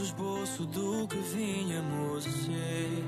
oposto 0.00 0.66
do 0.66 1.06
que 1.08 1.18
vinhamos 1.18 2.26
a 2.26 2.30
ser. 2.30 3.04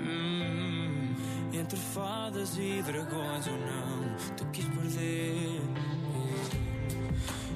Hum, 0.00 1.14
entre 1.52 1.78
fadas 1.78 2.56
e 2.56 2.82
dragões 2.82 3.46
ou 3.46 3.58
não, 3.58 4.16
tu 4.36 4.44
quis 4.46 4.64
perder. 4.64 5.60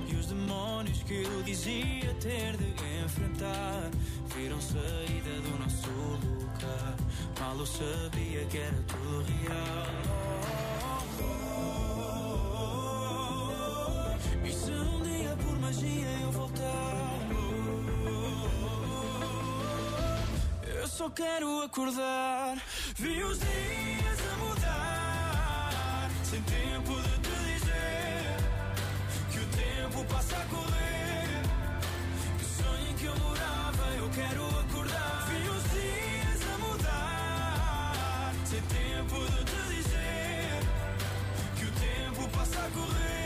E 0.08 0.14
os 0.14 0.26
demónios 0.26 1.02
que 1.02 1.22
eu 1.22 1.42
dizia 1.42 2.14
ter 2.20 2.56
de 2.56 2.74
enfrentar 3.04 3.90
viram 4.36 4.60
saída 4.60 5.40
do 5.42 5.58
nosso 5.58 5.90
lugar. 5.90 6.96
Mal 7.40 7.56
eu 7.58 7.66
sabia 7.66 8.44
que 8.46 8.58
era 8.58 8.82
tudo 8.86 9.24
real. 9.42 10.32
Só 21.02 21.10
quero 21.10 21.62
acordar. 21.62 22.56
Vi 22.96 23.24
os 23.24 23.38
dias 23.40 24.18
a 24.32 24.36
mudar, 24.36 26.10
sem 26.22 26.40
tempo 26.42 26.94
de 27.02 27.18
te 27.18 27.34
dizer 27.50 28.36
que 29.32 29.38
o 29.40 29.46
tempo 29.46 30.04
passa 30.04 30.36
a 30.36 30.44
correr. 30.44 31.42
Que 32.38 32.44
o 32.44 32.48
sonho 32.48 32.88
em 32.88 32.94
que 32.94 33.06
eu 33.06 33.16
morava, 33.16 33.84
eu 33.98 34.08
quero 34.10 34.46
acordar. 34.60 35.26
Vi 35.28 35.48
os 35.48 35.62
dias 35.72 36.40
a 36.54 36.58
mudar, 36.58 38.32
sem 38.44 38.62
tempo 38.62 39.16
de 39.32 39.44
te 39.44 39.74
dizer 39.74 40.60
que 41.56 41.64
o 41.64 41.72
tempo 41.72 42.28
passa 42.28 42.60
a 42.60 42.70
correr. 42.70 43.21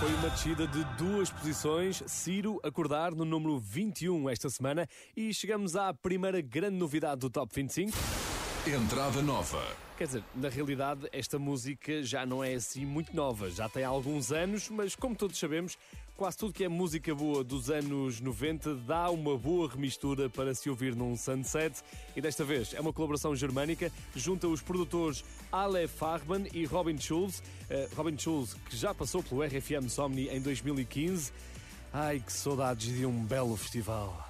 Foi 0.00 0.14
uma 0.14 0.30
descida 0.30 0.66
de 0.66 0.82
duas 0.96 1.28
posições, 1.28 2.02
Ciro 2.06 2.58
acordar 2.62 3.14
no 3.14 3.22
número 3.22 3.58
21 3.58 4.30
esta 4.30 4.48
semana 4.48 4.88
e 5.14 5.34
chegamos 5.34 5.76
à 5.76 5.92
primeira 5.92 6.40
grande 6.40 6.78
novidade 6.78 7.20
do 7.20 7.28
Top 7.28 7.54
25. 7.54 7.92
Entrada 8.66 9.20
nova. 9.20 9.62
Quer 9.98 10.06
dizer, 10.06 10.24
na 10.34 10.48
realidade, 10.48 11.06
esta 11.12 11.38
música 11.38 12.02
já 12.02 12.24
não 12.24 12.42
é 12.42 12.54
assim 12.54 12.86
muito 12.86 13.14
nova, 13.14 13.50
já 13.50 13.68
tem 13.68 13.84
alguns 13.84 14.32
anos, 14.32 14.70
mas 14.70 14.96
como 14.96 15.14
todos 15.14 15.38
sabemos, 15.38 15.76
quase 16.20 16.36
tudo 16.36 16.52
que 16.52 16.62
é 16.62 16.68
música 16.68 17.14
boa 17.14 17.42
dos 17.42 17.70
anos 17.70 18.20
90 18.20 18.74
dá 18.74 19.08
uma 19.08 19.38
boa 19.38 19.66
remistura 19.66 20.28
para 20.28 20.54
se 20.54 20.68
ouvir 20.68 20.94
num 20.94 21.16
sunset. 21.16 21.80
E 22.14 22.20
desta 22.20 22.44
vez 22.44 22.74
é 22.74 22.80
uma 22.80 22.92
colaboração 22.92 23.34
germânica, 23.34 23.90
junta 24.14 24.46
os 24.46 24.60
produtores 24.60 25.24
Ale 25.50 25.88
Farben 25.88 26.46
e 26.52 26.66
Robin 26.66 26.98
Schulz. 26.98 27.42
Eh, 27.70 27.88
Robin 27.96 28.18
Schulz, 28.18 28.52
que 28.52 28.76
já 28.76 28.92
passou 28.92 29.22
pelo 29.22 29.42
RFM 29.42 29.88
Somni 29.88 30.28
em 30.28 30.42
2015. 30.42 31.32
Ai, 31.90 32.20
que 32.20 32.30
saudades 32.30 32.94
de 32.94 33.06
um 33.06 33.24
belo 33.24 33.56
festival. 33.56 34.29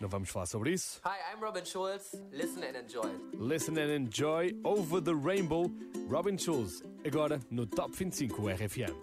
Não 0.00 0.08
vamos 0.08 0.28
falar 0.28 0.46
sobre 0.46 0.72
isso? 0.72 1.00
Hi, 1.04 1.34
I'm 1.34 1.42
Robin 1.42 1.64
Schulz. 1.64 2.14
Listen 2.30 2.62
and 2.64 2.76
enjoy. 2.78 3.08
Listen 3.32 3.78
and 3.78 3.90
enjoy 3.90 4.52
Over 4.62 5.00
the 5.02 5.14
Rainbow, 5.14 5.70
Robin 6.06 6.36
Schulz, 6.36 6.82
agora 7.04 7.40
no 7.50 7.66
Top 7.66 7.92
25 7.96 8.28
RFM. 8.38 8.94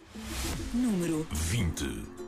Número 0.76 1.26
20. 1.52 2.23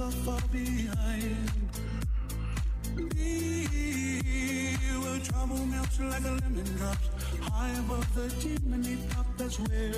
Are 0.00 0.10
far 0.10 0.40
behind. 0.50 1.70
Be 3.14 3.66
where 5.02 5.18
trouble 5.20 5.66
melts 5.66 6.00
like 6.00 6.24
a 6.24 6.30
lemon 6.40 6.64
drops 6.78 7.08
high 7.40 7.72
above 7.78 8.14
the 8.14 8.28
chimney 8.40 8.96
top. 9.10 9.26
That's 9.36 9.58
where 9.60 9.92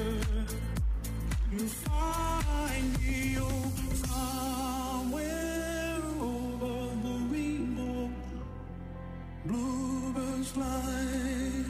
you 1.53 1.67
find 1.69 2.99
me. 2.99 3.37
Oh, 3.39 3.73
somewhere 4.09 6.03
over 6.21 6.95
the 7.05 7.15
rainbow, 7.31 8.11
bluebirds 9.47 10.51
fly. 10.51 11.65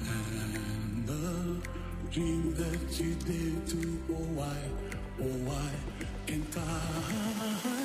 And 0.00 1.06
the 1.06 1.60
dream 2.12 2.54
that 2.54 3.00
you 3.00 3.14
did 3.14 3.66
to, 3.68 4.00
oh 4.10 4.26
why, 4.36 4.58
oh 5.20 5.36
why 5.48 5.87
can't 6.28 7.77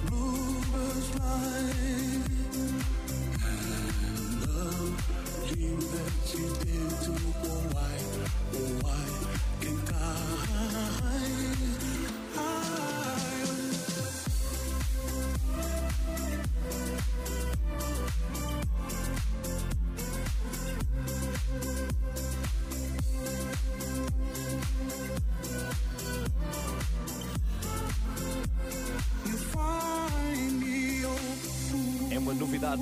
bluebirds 0.06 1.08
fly, 1.10 1.95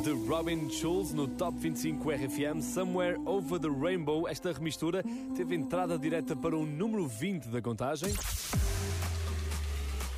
De 0.03 0.11
Robin 0.29 0.69
Schulz 0.71 1.13
no 1.13 1.29
Top 1.29 1.57
25 1.59 2.11
RFM 2.11 2.61
Somewhere 2.61 3.19
Over 3.25 3.61
the 3.61 3.69
Rainbow. 3.69 4.27
Esta 4.29 4.53
remistura 4.53 5.03
teve 5.37 5.55
entrada 5.55 5.99
direta 5.99 6.35
para 6.35 6.57
o 6.57 6.67
número 6.67 7.07
20 7.07 7.49
da 7.49 7.63
contagem. 7.63 8.13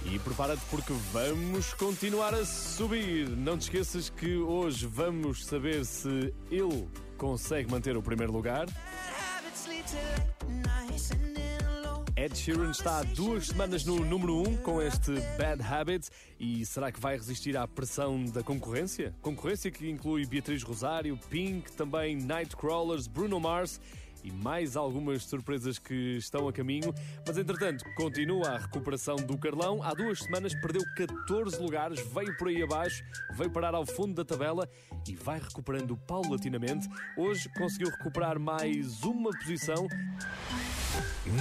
E 0.04 0.18
prepara-te 0.20 0.62
porque 0.70 0.92
vamos 1.12 1.74
continuar 1.74 2.32
a 2.32 2.44
subir. 2.44 3.28
Não 3.28 3.58
te 3.58 3.62
esqueças 3.62 4.08
que 4.08 4.36
hoje 4.36 4.86
vamos 4.86 5.44
saber 5.44 5.84
se 5.84 6.32
ele 6.50 6.88
consegue 7.18 7.70
manter 7.70 7.96
o 7.96 8.02
primeiro 8.02 8.32
lugar. 8.32 8.66
Ed 12.18 12.34
Sheeran 12.34 12.70
está 12.70 13.00
há 13.00 13.02
duas 13.02 13.48
semanas 13.48 13.84
no 13.84 14.02
número 14.02 14.36
1 14.36 14.48
um 14.48 14.56
com 14.56 14.80
este 14.80 15.12
Bad 15.36 15.62
Habit 15.62 16.08
e 16.40 16.64
será 16.64 16.90
que 16.90 16.98
vai 16.98 17.14
resistir 17.14 17.58
à 17.58 17.68
pressão 17.68 18.24
da 18.24 18.42
concorrência? 18.42 19.14
Concorrência 19.20 19.70
que 19.70 19.90
inclui 19.90 20.24
Beatriz 20.24 20.62
Rosário, 20.62 21.18
Pink, 21.28 21.70
também 21.72 22.16
Nightcrawlers, 22.16 23.06
Bruno 23.06 23.38
Mars 23.38 23.78
e 24.22 24.30
mais 24.32 24.76
algumas 24.76 25.24
surpresas 25.24 25.78
que 25.78 26.16
estão 26.16 26.48
a 26.48 26.52
caminho. 26.52 26.92
Mas 27.26 27.38
entretanto, 27.38 27.84
continua 27.94 28.48
a 28.50 28.58
recuperação 28.58 29.16
do 29.16 29.38
Carlão. 29.38 29.82
Há 29.82 29.94
duas 29.94 30.20
semanas 30.20 30.54
perdeu 30.54 30.82
14 30.96 31.60
lugares, 31.60 32.00
veio 32.00 32.36
por 32.36 32.48
aí 32.48 32.62
abaixo, 32.62 33.02
veio 33.34 33.50
parar 33.50 33.74
ao 33.74 33.86
fundo 33.86 34.14
da 34.14 34.24
tabela 34.24 34.68
e 35.08 35.14
vai 35.14 35.38
recuperando 35.38 35.96
paulatinamente. 35.96 36.88
Hoje 37.16 37.48
conseguiu 37.50 37.90
recuperar 37.90 38.38
mais 38.38 39.02
uma 39.02 39.30
posição. 39.30 39.86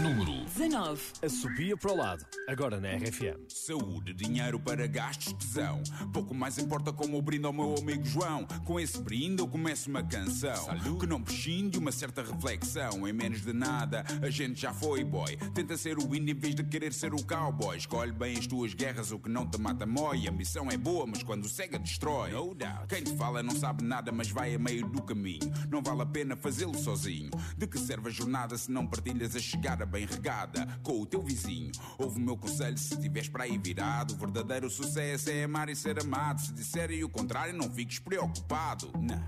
Número 0.02 0.44
19. 0.46 1.02
A 1.22 1.30
subia 1.30 1.78
para 1.78 1.92
o 1.92 1.96
lado, 1.96 2.26
agora 2.48 2.80
na 2.80 2.90
RFM. 2.96 3.38
Saúde, 3.48 4.14
dinheiro 4.14 4.60
para 4.60 4.88
gastos, 4.88 5.34
tesão. 5.34 5.82
Pouco 6.12 6.34
mais 6.34 6.58
importa 6.58 6.92
como 6.92 7.16
eu 7.16 7.22
brindo 7.22 7.48
ao 7.48 7.54
meu 7.54 7.76
amigo 7.78 8.04
João. 8.04 8.46
Com 8.66 8.80
esse 8.80 9.00
brinde 9.00 9.42
eu 9.42 9.48
começo 9.48 9.90
uma 9.90 10.04
canção 10.04 10.68
que 11.00 11.06
não 11.06 11.22
prescinde 11.22 11.78
uma 11.78 11.92
certa 11.92 12.24
reflexão. 12.24 12.75
Em 12.76 13.14
menos 13.14 13.42
de 13.42 13.54
nada, 13.54 14.04
a 14.22 14.30
gente 14.30 14.60
já 14.60 14.74
foi 14.74 15.04
boy. 15.04 15.38
Tenta 15.54 15.78
ser 15.78 15.98
o 15.98 16.16
índio 16.16 16.36
em 16.36 16.40
vez 16.40 16.54
de 16.54 16.64
querer 16.64 16.94
ser 16.94 17.14
o 17.14 17.24
cowboy. 17.24 17.78
Escolhe 17.78 18.12
bem 18.12 18.38
as 18.38 18.46
tuas 18.46 18.74
guerras, 18.74 19.12
o 19.12 19.20
que 19.20 19.30
não 19.30 19.50
te 19.50 19.58
mata 19.58 19.86
mói. 19.86 20.28
A 20.28 20.32
missão 20.32 20.70
é 20.70 20.78
boa, 20.78 21.06
mas 21.08 21.24
quando 21.24 21.48
cega 21.48 21.80
destrói. 21.80 22.32
No 22.32 22.54
doubt. 22.54 22.88
Quem 22.90 23.04
te 23.04 23.16
fala 23.16 23.42
não 23.42 23.56
sabe 23.56 23.84
nada, 23.84 24.12
mas 24.12 24.30
vai 24.30 24.54
a 24.56 24.60
meio 24.60 24.88
do 24.90 25.02
caminho. 25.02 25.52
Não 25.70 25.82
vale 25.82 26.02
a 26.02 26.06
pena 26.06 26.36
fazê-lo 26.36 26.78
sozinho. 26.78 27.32
De 27.58 27.66
que 27.66 27.80
serve 27.80 28.10
a 28.10 28.12
jornada 28.12 28.58
se 28.58 28.70
não 28.70 28.86
partilhas 28.86 29.36
a 29.36 29.40
chegada 29.40 29.86
bem 29.86 30.06
regada 30.06 30.68
com 30.84 31.00
o 31.00 31.06
teu 31.06 31.22
vizinho? 31.22 31.72
Ouve 31.98 32.18
o 32.18 32.22
meu 32.22 32.36
conselho 32.36 32.78
se 32.78 32.94
estiveres 32.94 33.30
para 33.30 33.46
aí 33.46 33.58
virado. 33.58 34.14
O 34.14 34.18
verdadeiro 34.18 34.70
sucesso 34.70 35.30
é 35.30 35.44
amar 35.46 35.70
e 35.70 35.76
ser 35.76 36.00
amado. 36.02 36.42
Se 36.42 36.54
disserem 36.54 37.04
o 37.04 37.10
contrário, 37.10 37.54
não 37.54 37.72
fiques 37.72 38.00
preocupado. 38.00 38.92
Não, 39.00 39.24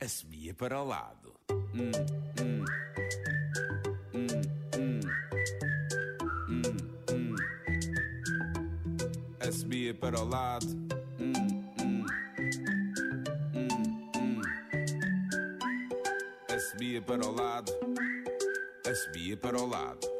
assobia 0.00 0.54
para 0.54 0.80
o 0.80 0.86
lado. 0.86 1.19
Hum, 1.74 1.90
hum. 2.40 2.64
Assobia 9.40 9.94
para 9.94 10.20
o 10.20 10.24
lado. 10.24 10.66
Hum, 11.18 11.32
hum. 11.80 12.06
Hum, 13.54 13.68
hum. 14.16 14.42
Assobia 16.48 17.02
para 17.02 17.26
o 17.26 17.32
lado. 17.32 17.72
Assobia 18.86 19.36
para 19.36 19.60
o 19.60 19.66
lado. 19.66 20.19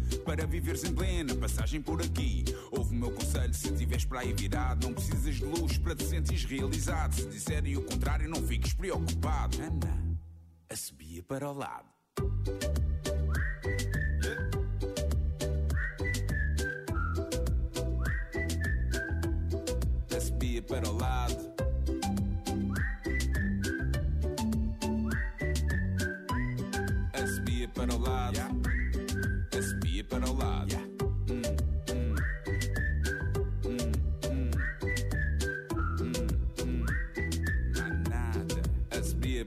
Para 0.25 0.45
viveres 0.45 0.83
em 0.83 0.93
plena 0.93 1.35
passagem 1.35 1.81
por 1.81 2.01
aqui. 2.01 2.45
Ouve 2.71 2.95
o 2.95 2.99
meu 2.99 3.11
conselho 3.11 3.53
se 3.53 3.69
estiveres 3.71 4.05
para 4.05 4.21
aí 4.21 4.33
virado. 4.33 4.87
Não 4.87 4.93
precisas 4.93 5.35
de 5.35 5.45
luz 5.45 5.77
para 5.77 5.95
te 5.95 6.03
sentires 6.05 6.45
realizado. 6.45 7.15
Se 7.15 7.27
disserem 7.27 7.77
o 7.77 7.83
contrário, 7.83 8.29
não 8.29 8.41
fiques 8.43 8.73
preocupado. 8.73 9.57
Ana, 9.61 10.17
assobia 10.69 11.23
para 11.23 11.49
o 11.49 11.53
lado. 11.53 11.89
Assobia 20.15 20.61
para 20.61 20.89
o 20.89 20.97
lado. 20.97 21.20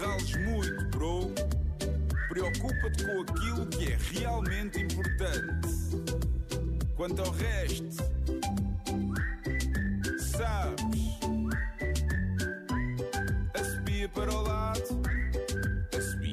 Rales 0.00 0.36
muito, 0.36 0.84
bro. 0.90 1.32
Preocupa-te 2.28 3.04
com 3.04 3.22
aquilo 3.22 3.66
que 3.66 3.92
é 3.92 3.98
realmente 4.12 4.82
importante. 4.82 5.68
Quanto 6.96 7.22
ao 7.22 7.30
resto, 7.30 8.02
sabes. 10.18 11.18
Assobia 13.54 14.08
para 14.08 14.34
o 14.34 14.42
lado, 14.42 15.02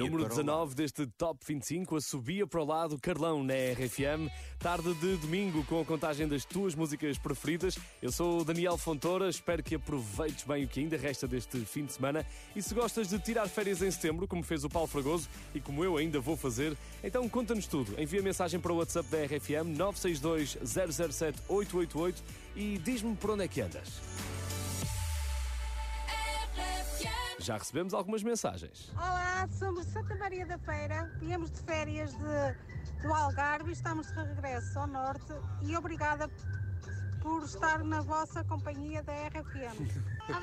Número 0.02 0.24
para 0.24 0.34
o 0.34 0.38
19 0.38 0.76
deste 0.76 1.06
Top 1.06 1.40
25, 1.46 1.96
a 1.96 2.02
subia 2.02 2.48
para 2.48 2.62
o 2.62 2.66
lado 2.66 2.98
Carlão 3.00 3.44
na 3.44 3.54
RFM. 3.54 4.32
Tarde 4.58 4.94
de 4.96 5.18
domingo 5.18 5.64
com 5.66 5.80
a 5.80 5.86
contagem 5.86 6.28
das 6.28 6.44
tuas 6.44 6.74
músicas 6.74 7.18
preferidas. 7.18 7.78
Eu 8.02 8.12
sou 8.12 8.42
o 8.42 8.44
Daniel 8.44 8.78
Fontoura, 8.78 9.30
espero 9.30 9.62
que 9.62 9.76
aproveites 9.76 10.44
bem 10.44 10.64
o 10.64 10.68
que 10.68 10.80
ainda 10.80 10.98
resta 10.98 11.28
deste 11.28 11.60
fim 11.66 11.86
de 11.86 11.94
semana. 11.94 12.26
E 12.56 12.62
se 12.62 12.74
gostas 12.74 13.10
de 13.10 13.20
tirar 13.20 13.48
férias 13.48 13.82
em 13.82 13.92
setembro, 13.92 14.28
como 14.28 14.44
fez 14.44 14.64
o 14.64 14.70
Paulo 14.70 14.88
Fragoso 14.88 15.30
e 15.54 15.60
como 15.60 15.84
eu 15.84 15.98
ainda 15.98 16.20
vou 16.20 16.36
fazer, 16.36 16.76
então 17.04 17.30
conta-nos 17.30 17.68
tudo. 17.68 18.02
Envia 18.02 18.22
mensagem 18.22 18.60
para 18.60 18.74
o 18.74 18.78
WhatsApp 18.78 19.08
da 19.10 19.24
RFM 19.24 19.78
962 19.78 20.58
007 20.64 21.40
888 21.48 22.24
e 22.56 22.78
diz-me 22.80 23.16
por 23.16 23.32
onde 23.32 23.44
é 23.44 23.48
que 23.48 23.62
andas. 23.62 24.41
Já 27.42 27.58
recebemos 27.58 27.94
algumas 27.94 28.22
mensagens. 28.22 28.92
Olá, 28.96 29.48
somos 29.52 29.88
de 29.88 29.94
Santa 29.94 30.16
Maria 30.16 30.46
da 30.46 30.60
Feira, 30.60 31.12
viemos 31.20 31.50
de 31.50 31.60
férias 31.62 32.12
de, 32.14 33.02
do 33.02 33.12
Algarve 33.12 33.72
e 33.72 33.74
estamos 33.74 34.08
de 34.08 34.22
regresso 34.22 34.78
ao 34.78 34.86
Norte 34.86 35.34
e 35.64 35.76
obrigada 35.76 36.30
por 37.20 37.44
estar 37.44 37.84
na 37.84 38.02
vossa 38.02 38.44
companhia 38.44 39.02
da 39.02 39.14
RFM. 39.14 39.90
Não, 40.30 40.42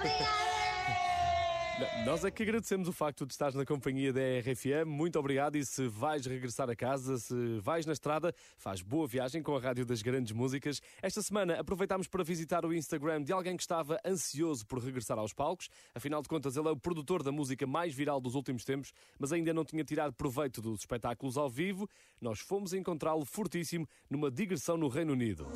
Nós 2.05 2.25
é 2.25 2.31
que 2.31 2.43
agradecemos 2.43 2.89
o 2.89 2.93
facto 2.93 3.25
de 3.25 3.33
estares 3.33 3.55
na 3.55 3.65
companhia 3.65 4.13
da 4.13 4.21
RFM. 4.21 4.85
Muito 4.87 5.17
obrigado. 5.17 5.57
E 5.57 5.65
se 5.65 5.87
vais 5.87 6.27
regressar 6.27 6.69
a 6.69 6.75
casa, 6.75 7.19
se 7.19 7.59
vais 7.61 7.87
na 7.87 7.93
estrada, 7.93 8.35
faz 8.57 8.83
boa 8.83 9.07
viagem 9.07 9.43
com 9.43 9.55
a 9.57 9.61
Rádio 9.61 9.87
das 9.87 10.03
Grandes 10.03 10.33
Músicas. 10.33 10.81
Esta 11.01 11.23
semana 11.23 11.55
aproveitámos 11.61 12.09
para 12.09 12.25
visitar 12.25 12.65
o 12.65 12.75
Instagram 12.75 13.23
de 13.23 13.33
alguém 13.33 13.57
que 13.57 13.63
estava 13.63 14.01
ansioso 14.05 14.67
por 14.67 14.81
regressar 14.81 15.19
aos 15.19 15.33
palcos. 15.33 15.69
Afinal 15.95 16.21
de 16.21 16.29
contas, 16.29 16.57
ele 16.57 16.67
é 16.67 16.73
o 16.73 16.77
produtor 16.77 17.23
da 17.23 17.31
música 17.31 17.65
mais 17.65 17.95
viral 17.95 18.21
dos 18.21 18.35
últimos 18.35 18.65
tempos, 18.65 18.93
mas 19.17 19.33
ainda 19.33 19.55
não 19.55 19.65
tinha 19.65 19.85
tirado 19.85 20.13
proveito 20.13 20.61
dos 20.61 20.81
espetáculos 20.81 21.37
ao 21.37 21.49
vivo. 21.49 21.89
Nós 22.21 22.41
fomos 22.41 22.73
encontrá-lo 22.73 23.25
fortíssimo 23.25 23.89
numa 24.11 24.33
digressão 24.33 24.77
no 24.77 24.89
Reino 24.89 25.13
Unido. 25.13 25.47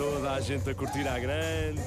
Toda 0.00 0.32
a 0.32 0.40
gente 0.40 0.70
a 0.70 0.74
curtir 0.74 1.06
à 1.06 1.18
grande. 1.18 1.78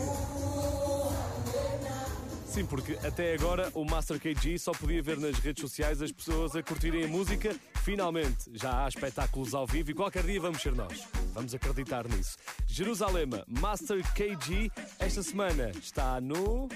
Sim, 2.46 2.64
porque 2.64 2.96
até 3.04 3.34
agora 3.34 3.72
o 3.74 3.84
Master 3.84 4.20
KG 4.20 4.60
só 4.60 4.72
podia 4.72 5.02
ver 5.02 5.18
nas 5.18 5.40
redes 5.40 5.60
sociais 5.60 6.00
as 6.00 6.12
pessoas 6.12 6.56
a 6.56 6.62
curtirem 6.62 7.06
a 7.06 7.08
música. 7.08 7.56
Finalmente 7.84 8.52
já 8.54 8.86
há 8.86 8.88
espetáculos 8.88 9.56
ao 9.56 9.66
vivo 9.66 9.90
e 9.90 9.96
qualquer 9.96 10.22
dia 10.26 10.40
vamos 10.40 10.62
ser 10.62 10.76
nós. 10.76 11.08
Vamos 11.34 11.56
acreditar 11.56 12.08
nisso. 12.08 12.38
Jerusalema, 12.68 13.44
Master 13.48 14.04
KG, 14.14 14.70
esta 15.00 15.24
semana 15.24 15.72
está 15.72 16.22
no. 16.22 16.70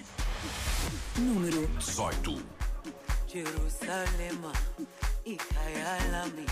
Número 1.15 1.67
18. 1.67 2.35
Jerusalema 3.27 4.53
ikhaya 5.23 5.99
lami 6.11 6.47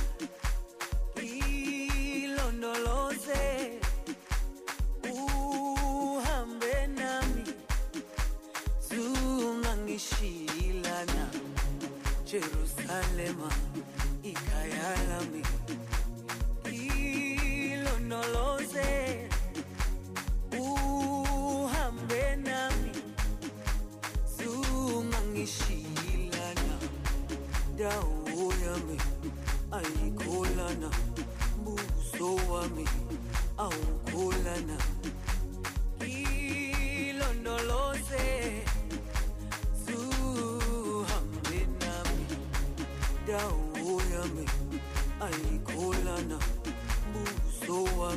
ilondoloze 2.22 3.85
Jerusalema 12.36 13.50
ikhaya 14.24 14.90
lami 15.10 15.42
ilondoloze 17.72 18.90
uhambe 20.60 22.36
nami 22.36 22.92
zungangishilana 24.38 26.76
dawo 27.78 28.54
yami 28.66 28.98
ayikholana 29.78 30.90
buso 31.64 32.30
wami 32.52 32.86
awukholana 33.58 34.78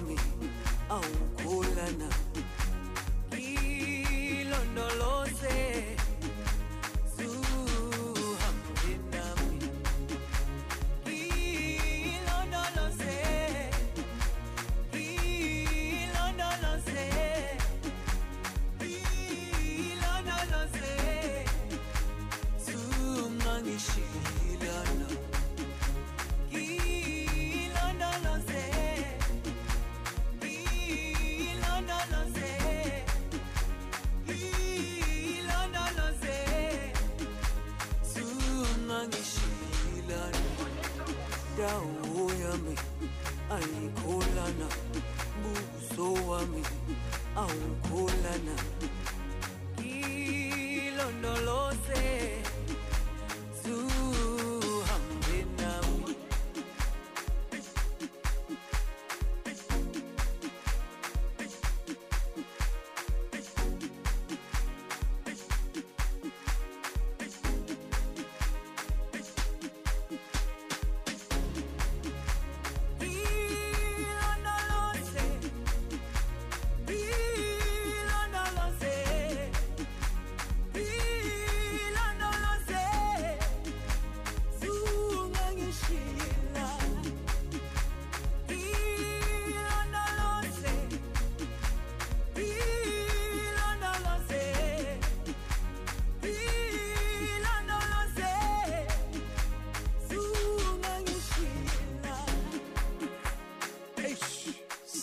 me. 0.07 0.38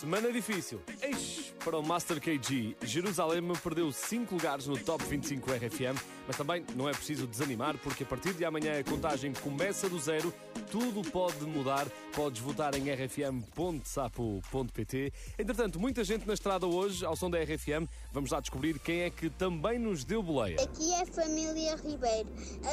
Semana 0.06 0.32
difícil. 0.32 0.80
Eish, 1.02 1.52
para 1.64 1.80
o 1.80 1.84
Master 1.84 2.22
KG, 2.22 2.76
Jerusalém 2.84 3.42
perdeu 3.64 3.92
5 3.92 4.36
lugares 4.36 4.68
no 4.68 4.78
Top 4.78 5.04
25 5.04 5.52
RFM, 5.52 6.00
mas 6.28 6.38
também 6.38 6.64
não 6.76 6.88
é 6.88 6.92
preciso 6.92 7.26
desanimar, 7.26 7.76
porque 7.80 8.04
a 8.04 8.06
partir 8.06 8.34
de 8.34 8.46
amanhã 8.46 8.80
a 8.80 8.84
contagem 8.84 9.34
começa 9.34 9.90
do 9.90 9.98
zero, 9.98 10.32
tudo 10.70 11.02
pode 11.10 11.44
mudar. 11.46 11.88
Podes 12.16 12.42
votar 12.42 12.74
em 12.76 12.90
rfm.sapo.pt. 12.90 13.44
Entretanto, 15.38 15.78
muita 15.78 16.02
gente 16.06 16.26
na 16.26 16.34
estrada 16.34 16.66
hoje, 16.66 17.06
ao 17.06 17.14
som 17.14 17.30
da 17.30 17.38
RFM. 17.44 17.90
Vamos 18.14 18.32
lá 18.32 18.40
descobrir 18.40 18.80
quem 18.80 19.02
é 19.02 19.10
que 19.10 19.30
também 19.30 19.78
nos 19.78 20.06
deu 20.06 20.24
boleia. 20.24 20.56
Aqui 20.64 20.94
é 20.94 21.02
a 21.02 21.06
família 21.06 21.76
Ribeiro. 21.76 22.30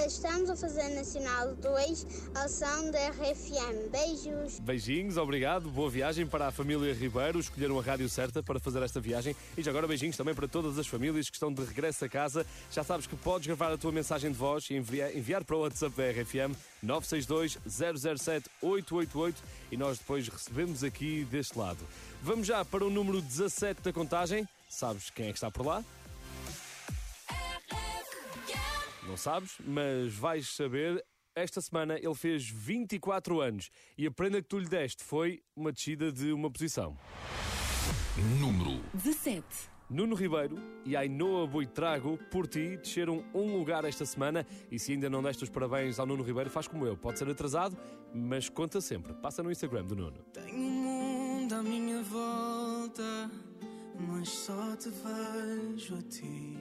Estamos 0.06 0.48
a 0.48 0.54
fazer 0.54 0.90
Nacional 0.90 1.56
2 1.56 2.30
ao 2.36 2.48
som 2.48 2.88
da 2.92 3.08
RFM. 3.08 3.90
Beijos. 3.90 4.60
Beijinhos, 4.60 5.16
obrigado. 5.16 5.68
Boa 5.68 5.90
viagem 5.90 6.24
para 6.24 6.46
a 6.46 6.52
família 6.52 6.94
Ribeiro. 6.94 7.40
Escolheram 7.40 7.80
a 7.80 7.82
rádio 7.82 8.08
certa 8.08 8.44
para 8.44 8.60
fazer 8.60 8.80
esta 8.80 9.00
viagem. 9.00 9.34
E 9.58 9.62
já 9.62 9.72
agora 9.72 9.88
beijinhos 9.88 10.16
também 10.16 10.36
para 10.36 10.46
todas 10.46 10.78
as 10.78 10.86
famílias 10.86 11.28
que 11.28 11.34
estão 11.34 11.52
de 11.52 11.64
regresso 11.64 12.04
a 12.04 12.08
casa. 12.08 12.46
Já 12.70 12.84
sabes 12.84 13.08
que 13.08 13.16
podes 13.16 13.48
gravar 13.48 13.72
a 13.72 13.76
tua 13.76 13.90
mensagem 13.90 14.30
de 14.30 14.38
voz 14.38 14.70
e 14.70 14.76
enviar, 14.76 15.16
enviar 15.16 15.42
para 15.42 15.56
o 15.56 15.62
WhatsApp 15.62 15.96
da 15.96 16.10
RFM 16.12 16.54
962 16.82 17.58
007 17.66 18.50
888 18.60 19.42
e 19.70 19.76
nós 19.76 19.98
depois 19.98 20.26
recebemos 20.28 20.82
aqui 20.82 21.24
deste 21.24 21.58
lado. 21.58 21.78
Vamos 22.22 22.46
já 22.46 22.64
para 22.64 22.84
o 22.84 22.90
número 22.90 23.22
17 23.22 23.82
da 23.82 23.92
contagem. 23.92 24.46
Sabes 24.68 25.10
quem 25.10 25.26
é 25.26 25.28
que 25.30 25.36
está 25.36 25.50
por 25.50 25.64
lá? 25.64 25.84
Não 29.06 29.16
sabes, 29.16 29.52
mas 29.64 30.14
vais 30.14 30.48
saber. 30.48 31.04
Esta 31.34 31.60
semana 31.62 31.96
ele 31.98 32.14
fez 32.14 32.46
24 32.46 33.40
anos 33.40 33.70
e 33.96 34.06
a 34.06 34.10
prenda 34.10 34.42
que 34.42 34.48
tu 34.48 34.58
lhe 34.58 34.68
deste 34.68 35.02
foi 35.02 35.42
uma 35.56 35.72
descida 35.72 36.12
de 36.12 36.30
uma 36.32 36.50
posição. 36.50 36.98
Número 38.38 38.82
17. 38.92 39.71
Nuno 39.92 40.14
Ribeiro 40.14 40.56
e 40.86 40.96
Ainhoa 40.96 41.46
Boitrago, 41.46 42.18
por 42.30 42.46
ti, 42.46 42.78
desceram 42.78 43.22
um 43.34 43.58
lugar 43.58 43.84
esta 43.84 44.06
semana 44.06 44.46
e 44.70 44.78
se 44.78 44.92
ainda 44.92 45.10
não 45.10 45.22
deste 45.22 45.44
os 45.44 45.50
parabéns 45.50 45.98
ao 45.98 46.06
Nuno 46.06 46.22
Ribeiro, 46.22 46.48
faz 46.48 46.66
como 46.66 46.86
eu. 46.86 46.96
Pode 46.96 47.18
ser 47.18 47.28
atrasado, 47.28 47.76
mas 48.14 48.48
conta 48.48 48.80
sempre. 48.80 49.12
Passa 49.12 49.42
no 49.42 49.52
Instagram 49.52 49.84
do 49.84 49.94
Nuno. 49.94 50.16
Tenho 50.32 50.56
um 50.56 50.70
mundo 50.70 51.54
à 51.54 51.62
minha 51.62 52.02
volta, 52.04 53.30
mas 54.08 54.30
só 54.30 54.74
te 54.76 54.88
vejo 54.88 55.94
a 55.96 56.02
ti. 56.02 56.56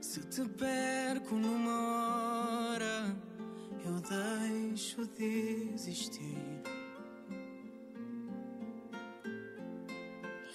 Se 0.00 0.20
te 0.20 0.48
perco 0.50 1.34
numa 1.34 2.70
hora, 2.70 3.16
eu 3.84 4.00
deixo 4.00 5.04
de 5.18 5.72
existir. 5.74 6.75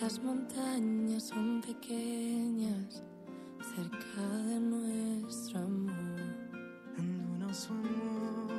Las 0.01 0.19
montañas 0.23 1.23
son 1.27 1.61
pequeñas 1.61 3.03
cerca 3.75 4.27
de 4.47 4.59
nuestro 4.59 5.59
amor. 5.59 6.19
Do 6.97 7.03
nosso 7.37 7.71
amor. 7.71 8.51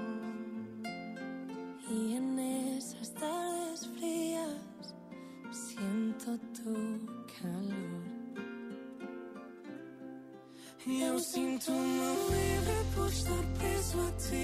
Y 1.91 2.15
en 2.15 2.39
esas 2.39 3.13
tardes 3.15 3.89
frías 3.89 4.95
siento 5.51 6.39
tu 6.55 6.75
calor. 7.41 8.13
Eu 10.87 11.19
sinto-me 11.19 12.07
livre 12.31 12.79
por 12.95 13.09
estar 13.09 13.45
preso 13.59 14.01
a 14.01 14.11
ti. 14.17 14.42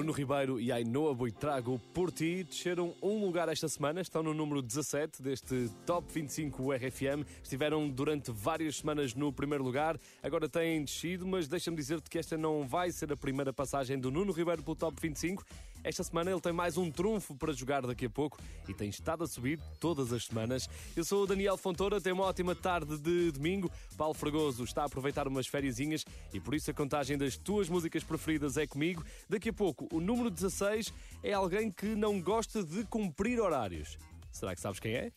Nuno 0.00 0.12
Ribeiro 0.12 0.58
e 0.58 0.72
Ainhoa 0.72 1.14
Boitrago, 1.14 1.78
por 1.92 2.10
ti, 2.10 2.42
desceram 2.42 2.94
um 3.02 3.22
lugar 3.22 3.50
esta 3.50 3.68
semana, 3.68 4.00
estão 4.00 4.22
no 4.22 4.32
número 4.32 4.62
17 4.62 5.22
deste 5.22 5.68
Top 5.84 6.10
25 6.10 6.72
RFM. 6.72 7.28
Estiveram 7.42 7.86
durante 7.86 8.32
várias 8.32 8.76
semanas 8.76 9.14
no 9.14 9.30
primeiro 9.30 9.62
lugar, 9.62 10.00
agora 10.22 10.48
têm 10.48 10.82
descido, 10.82 11.26
mas 11.26 11.46
deixa-me 11.46 11.76
dizer-te 11.76 12.08
que 12.08 12.18
esta 12.18 12.38
não 12.38 12.66
vai 12.66 12.90
ser 12.90 13.12
a 13.12 13.16
primeira 13.16 13.52
passagem 13.52 13.98
do 13.98 14.10
Nuno 14.10 14.32
Ribeiro 14.32 14.62
pelo 14.62 14.74
Top 14.74 14.96
25. 14.98 15.44
Esta 15.82 16.04
semana 16.04 16.30
ele 16.30 16.40
tem 16.40 16.52
mais 16.52 16.76
um 16.76 16.90
trunfo 16.90 17.34
para 17.34 17.54
jogar 17.54 17.86
daqui 17.86 18.04
a 18.04 18.10
pouco 18.10 18.38
e 18.68 18.74
tem 18.74 18.90
estado 18.90 19.24
a 19.24 19.26
subir 19.26 19.58
todas 19.78 20.12
as 20.12 20.26
semanas. 20.26 20.68
Eu 20.94 21.04
sou 21.04 21.24
o 21.24 21.26
Daniel 21.26 21.56
Fontoura, 21.56 22.00
tenho 22.00 22.16
uma 22.16 22.24
ótima 22.24 22.54
tarde 22.54 22.98
de 22.98 23.32
domingo. 23.32 23.70
Paulo 23.96 24.12
Fragoso 24.12 24.62
está 24.62 24.82
a 24.82 24.84
aproveitar 24.84 25.26
umas 25.26 25.46
fériasinhas 25.46 26.04
e 26.34 26.40
por 26.40 26.54
isso 26.54 26.70
a 26.70 26.74
contagem 26.74 27.16
das 27.16 27.34
tuas 27.34 27.70
músicas 27.70 28.04
preferidas 28.04 28.58
é 28.58 28.66
comigo. 28.66 29.02
Daqui 29.26 29.48
a 29.48 29.52
pouco, 29.54 29.88
o 29.90 30.00
número 30.00 30.30
16 30.30 30.92
é 31.22 31.32
alguém 31.32 31.70
que 31.70 31.86
não 31.94 32.20
gosta 32.20 32.62
de 32.62 32.84
cumprir 32.84 33.40
horários. 33.40 33.98
Será 34.30 34.54
que 34.54 34.60
sabes 34.60 34.80
quem 34.80 34.94
é? 34.94 35.12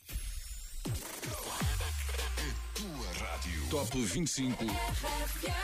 Top 3.69 3.97
25. 3.97 4.65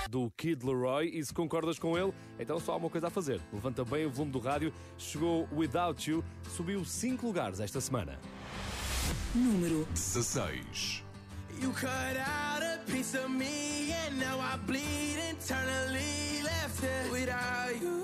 do 0.09 0.31
Kid 0.31 0.65
Leroy 0.65 1.09
e 1.13 1.23
se 1.23 1.31
concordas 1.33 1.77
com 1.77 1.97
ele, 1.97 2.11
então 2.39 2.59
só 2.59 2.73
há 2.73 2.75
uma 2.77 2.89
coisa 2.89 3.07
a 3.07 3.09
fazer. 3.09 3.39
Levanta 3.53 3.85
bem 3.85 4.05
o 4.05 4.09
volume 4.09 4.31
do 4.31 4.39
rádio. 4.39 4.73
Chegou 4.97 5.47
Without 5.51 6.09
You, 6.09 6.23
subiu 6.55 6.83
5 6.83 7.25
lugares 7.25 7.59
esta 7.59 7.79
semana. 7.79 8.19
Número 9.35 9.87
16. 9.93 11.03
You 11.61 11.71
cut 11.73 11.89
out 12.17 12.63
a 12.63 12.79
piece 12.89 13.15
of 13.17 13.29
me 13.29 13.91
and 13.91 14.17
now 14.17 14.39
I 14.39 14.57
bleed 14.65 15.19
internally 15.29 16.41
left 16.43 16.83
it 16.83 17.11
without 17.11 17.75
you, 17.81 18.03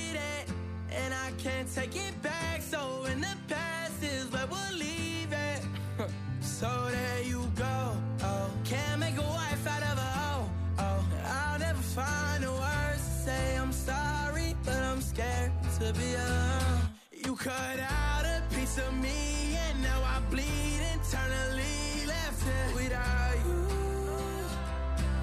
And 0.93 1.13
I 1.13 1.31
can't 1.37 1.67
take 1.73 1.95
it 1.95 2.21
back. 2.21 2.61
So 2.61 3.05
in 3.05 3.21
the 3.21 3.35
past 3.47 4.03
is 4.03 4.31
where 4.31 4.47
we'll 4.47 4.77
leave 4.77 5.31
it. 5.31 5.61
so 6.41 6.69
there 6.91 7.23
you 7.23 7.41
go. 7.55 7.95
Oh, 8.23 8.49
can't 8.63 8.99
make 8.99 9.17
a 9.17 9.21
wife 9.21 9.67
out 9.67 9.83
of 9.83 9.97
a 9.97 10.09
hoe. 10.19 10.49
Oh, 10.79 11.05
I'll 11.25 11.59
never 11.59 11.81
find 11.81 12.43
the 12.43 12.51
words 12.51 13.03
to 13.07 13.13
say 13.25 13.57
I'm 13.57 13.71
sorry, 13.71 14.55
but 14.65 14.77
I'm 14.77 15.01
scared 15.01 15.51
to 15.79 15.93
be 15.93 16.13
alone. 16.13 16.81
You 17.25 17.35
cut 17.35 17.79
out 17.79 18.25
a 18.25 18.43
piece 18.55 18.77
of 18.77 18.93
me, 18.93 19.57
and 19.67 19.81
now 19.83 20.01
I 20.03 20.19
bleed 20.29 20.81
internally. 20.93 22.05
Left 22.07 22.43
it 22.47 22.75
without 22.75 23.35
you, 23.45 23.67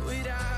without 0.06 0.57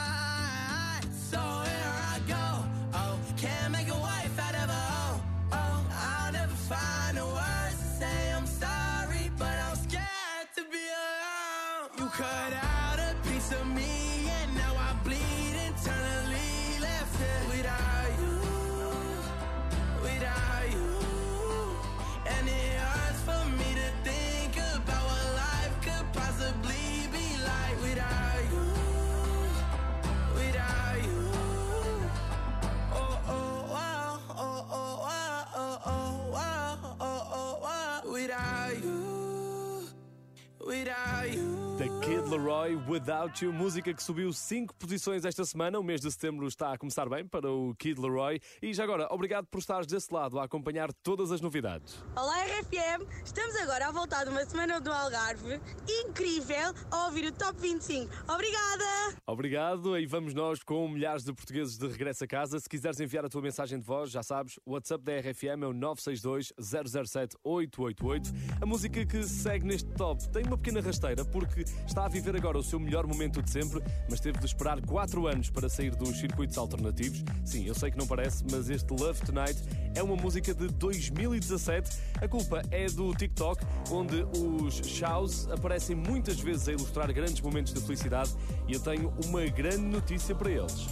to 42.11 42.20
Leroy 42.31 42.77
Without 42.87 43.43
You, 43.43 43.51
música 43.51 43.93
que 43.93 44.01
subiu 44.01 44.31
5 44.31 44.73
posições 44.75 45.25
esta 45.25 45.43
semana. 45.43 45.77
O 45.77 45.83
mês 45.83 45.99
de 45.99 46.09
setembro 46.09 46.47
está 46.47 46.71
a 46.71 46.77
começar 46.77 47.09
bem 47.09 47.27
para 47.27 47.51
o 47.51 47.75
Kid 47.75 47.99
Leroy. 47.99 48.39
E 48.61 48.73
já 48.73 48.85
agora, 48.85 49.05
obrigado 49.11 49.47
por 49.47 49.57
estares 49.57 49.85
desse 49.85 50.13
lado 50.13 50.39
a 50.39 50.45
acompanhar 50.45 50.93
todas 51.03 51.29
as 51.29 51.41
novidades. 51.41 52.01
Olá 52.15 52.45
RFM, 52.45 53.05
estamos 53.25 53.53
agora 53.57 53.87
a 53.87 53.91
voltar 53.91 54.23
de 54.23 54.29
uma 54.29 54.45
semana 54.45 54.79
do 54.79 54.89
Algarve 54.89 55.59
incrível 56.05 56.73
a 56.89 57.07
ouvir 57.07 57.25
o 57.25 57.33
Top 57.33 57.59
25. 57.59 58.09
Obrigada! 58.29 59.17
Obrigado, 59.27 59.99
e 59.99 60.05
vamos 60.05 60.33
nós 60.33 60.63
com 60.63 60.87
milhares 60.87 61.25
de 61.25 61.33
portugueses 61.33 61.77
de 61.77 61.85
regresso 61.85 62.23
a 62.23 62.27
casa. 62.27 62.57
Se 62.61 62.69
quiseres 62.69 62.97
enviar 63.01 63.25
a 63.25 63.29
tua 63.29 63.41
mensagem 63.41 63.77
de 63.77 63.85
voz, 63.85 64.09
já 64.09 64.23
sabes, 64.23 64.57
o 64.65 64.71
WhatsApp 64.71 65.03
da 65.03 65.19
RFM 65.19 65.63
é 65.63 65.67
o 65.67 65.73
962 65.73 66.53
007 66.57 67.35
888. 67.43 68.31
A 68.61 68.65
música 68.65 69.05
que 69.05 69.21
segue 69.23 69.65
neste 69.65 69.89
top 69.95 70.29
tem 70.29 70.45
uma 70.45 70.57
pequena 70.57 70.79
rasteira 70.79 71.25
porque 71.25 71.65
está 71.85 72.05
a 72.05 72.07
viver 72.07 72.20
agora 72.29 72.57
o 72.57 72.63
seu 72.63 72.79
melhor 72.79 73.05
momento 73.07 73.41
de 73.41 73.49
sempre, 73.49 73.81
mas 74.09 74.19
teve 74.19 74.37
de 74.39 74.45
esperar 74.45 74.79
4 74.81 75.27
anos 75.27 75.49
para 75.49 75.67
sair 75.67 75.95
dos 75.95 76.17
circuitos 76.17 76.57
alternativos. 76.57 77.23
Sim, 77.43 77.65
eu 77.65 77.73
sei 77.73 77.91
que 77.91 77.97
não 77.97 78.05
parece, 78.05 78.43
mas 78.49 78.69
este 78.69 78.93
Love 78.93 79.21
Tonight 79.21 79.61
é 79.95 80.03
uma 80.03 80.15
música 80.15 80.53
de 80.53 80.67
2017. 80.67 81.89
A 82.21 82.27
culpa 82.27 82.61
é 82.71 82.85
do 82.87 83.13
TikTok, 83.13 83.65
onde 83.89 84.23
os 84.23 84.75
shows 84.87 85.49
aparecem 85.49 85.95
muitas 85.95 86.39
vezes 86.39 86.67
a 86.67 86.73
ilustrar 86.73 87.11
grandes 87.13 87.41
momentos 87.41 87.73
de 87.73 87.81
felicidade 87.81 88.31
e 88.67 88.73
eu 88.73 88.79
tenho 88.79 89.13
uma 89.25 89.45
grande 89.47 89.83
notícia 89.83 90.35
para 90.35 90.51
eles. 90.51 90.87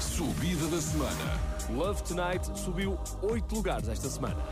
Subida 0.00 0.66
da 0.68 0.80
semana. 0.80 1.40
Love 1.70 2.02
Tonight 2.02 2.58
subiu 2.58 2.98
8 3.22 3.54
lugares 3.54 3.88
esta 3.88 4.08
semana. 4.08 4.42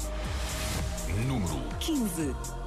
Número 1.27 1.57
15. 1.81 2.66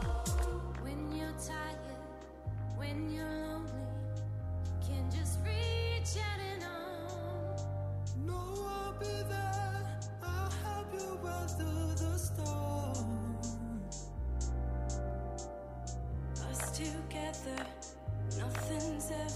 friends. 18.79 19.28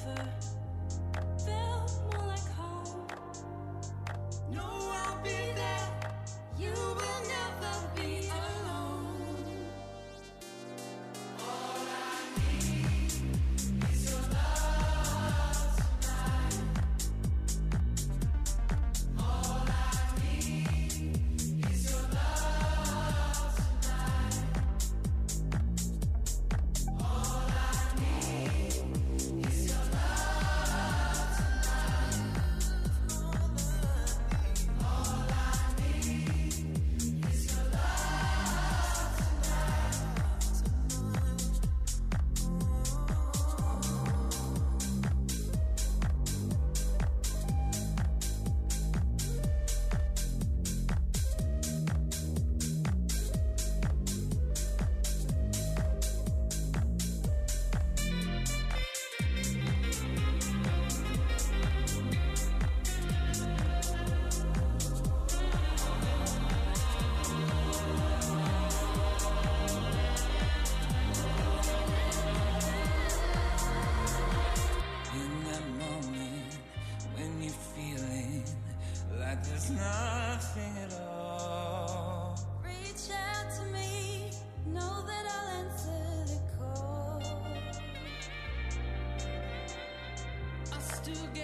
Together, 91.13 91.42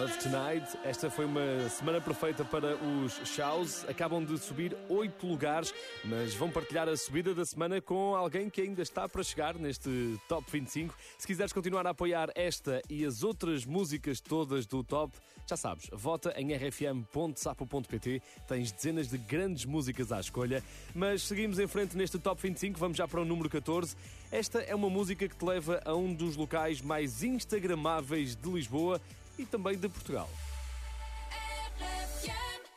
Love 0.00 0.16
Tonight. 0.16 0.78
Esta 0.82 1.10
foi 1.10 1.26
uma 1.26 1.68
semana 1.68 2.00
perfeita 2.00 2.42
para 2.42 2.74
os 2.74 3.20
Shows. 3.28 3.84
Acabam 3.86 4.24
de 4.24 4.38
subir 4.38 4.74
oito 4.88 5.26
lugares, 5.26 5.74
mas 6.06 6.32
vão 6.32 6.50
partilhar 6.50 6.88
a 6.88 6.96
subida 6.96 7.34
da 7.34 7.44
semana 7.44 7.82
com 7.82 8.16
alguém 8.16 8.48
que 8.48 8.62
ainda 8.62 8.80
está 8.80 9.06
para 9.06 9.22
chegar 9.22 9.56
neste 9.56 10.18
Top 10.26 10.50
25. 10.50 10.96
Se 11.18 11.26
quiseres 11.26 11.52
continuar 11.52 11.86
a 11.86 11.90
apoiar 11.90 12.30
esta 12.34 12.80
e 12.88 13.04
as 13.04 13.22
outras 13.22 13.66
músicas 13.66 14.22
todas 14.22 14.64
do 14.64 14.82
Top, 14.82 15.14
já 15.46 15.56
sabes, 15.56 15.90
vota 15.92 16.32
em 16.34 16.54
rfm.sapo.pt. 16.54 18.22
Tens 18.48 18.72
dezenas 18.72 19.08
de 19.08 19.18
grandes 19.18 19.66
músicas 19.66 20.12
à 20.12 20.20
escolha. 20.20 20.64
Mas 20.94 21.24
seguimos 21.24 21.58
em 21.58 21.66
frente 21.66 21.94
neste 21.94 22.18
Top 22.18 22.40
25. 22.40 22.78
Vamos 22.78 22.96
já 22.96 23.06
para 23.06 23.20
o 23.20 23.24
número 23.26 23.50
14. 23.50 23.94
Esta 24.32 24.60
é 24.60 24.74
uma 24.74 24.88
música 24.88 25.28
que 25.28 25.36
te 25.36 25.44
leva 25.44 25.82
a 25.84 25.94
um 25.94 26.14
dos 26.14 26.36
locais 26.36 26.80
mais 26.80 27.22
instagramáveis 27.22 28.34
de 28.34 28.48
Lisboa 28.48 28.98
e 29.40 29.46
também 29.46 29.76
de 29.76 29.88
Portugal. 29.88 30.28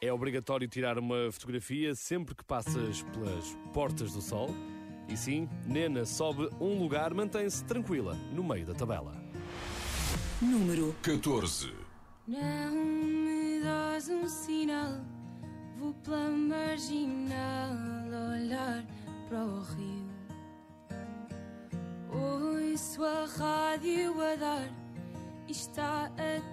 É 0.01 0.11
obrigatório 0.11 0.68
tirar 0.68 0.97
uma 0.97 1.32
fotografia 1.32 1.95
sempre 1.95 2.36
que 2.36 2.43
passas 2.43 3.01
pelas 3.03 3.55
Portas 3.74 4.14
do 4.14 4.22
Sol. 4.22 4.49
E 5.07 5.16
sim, 5.16 5.49
Nena 5.66 6.05
sobe 6.05 6.49
um 6.59 6.80
lugar, 6.80 7.14
mantém-se 7.14 7.64
tranquila 7.66 8.16
no 8.32 8.43
meio 8.43 8.66
da 8.66 8.74
tabela. 8.74 9.16
Número 10.41 10.95
14. 11.01 11.74
Não 12.28 12.76
me 12.76 13.61
dás 13.61 14.09
um 14.09 14.28
sinal, 14.28 15.05
vou 15.78 15.93
pela 15.95 16.30
marginal 16.30 17.72
olhar 18.34 18.86
para 19.30 19.45
o 19.45 19.61
rio. 19.61 20.14
Ouço 22.11 23.03
a 23.03 23.26
rádio 23.26 24.22
a 24.22 24.36
dar 24.36 24.84
e 25.47 25.51
está 25.51 26.11
a 26.18 26.53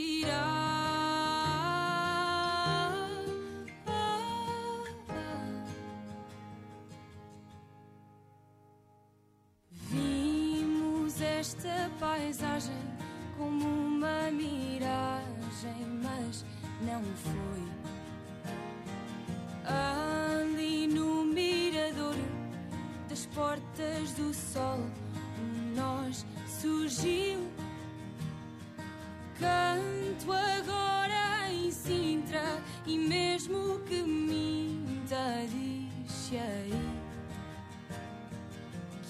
Paisagem 11.99 12.75
como 13.37 13.65
uma 13.65 14.29
miragem, 14.31 15.85
mas 16.01 16.45
não 16.81 17.01
foi. 17.03 17.81
Ali 19.65 20.87
no 20.87 21.25
mirador 21.25 22.15
das 23.09 23.25
portas 23.27 24.11
do 24.13 24.33
sol, 24.33 24.79
um 25.39 25.75
nós 25.75 26.25
surgiu. 26.61 27.39
Canto 29.39 30.31
agora 30.31 31.51
em 31.51 31.71
Sintra 31.71 32.61
e 32.85 32.97
mesmo 32.97 33.79
que 33.87 34.03
minta, 34.03 35.45
diz 35.49 36.31
aí 36.33 37.01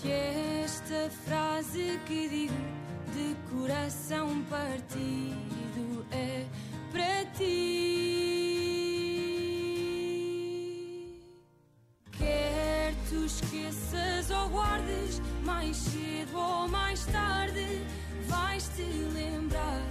que 0.02 0.10
esta 0.10 1.10
frase 1.26 2.00
que 2.06 2.30
digo 2.30 2.71
coração 3.92 4.42
partido 4.50 6.06
é 6.12 6.46
para 6.94 7.26
ti. 7.38 7.82
Quer 12.14 12.94
tu 13.10 13.26
esqueças 13.26 14.32
ou 14.32 14.48
guardes, 14.50 15.22
mais 15.44 15.76
cedo 15.76 16.38
ou 16.38 16.70
mais 16.70 17.06
tarde, 17.08 17.82
vais-te 18.28 18.84
lembrar 19.14 19.84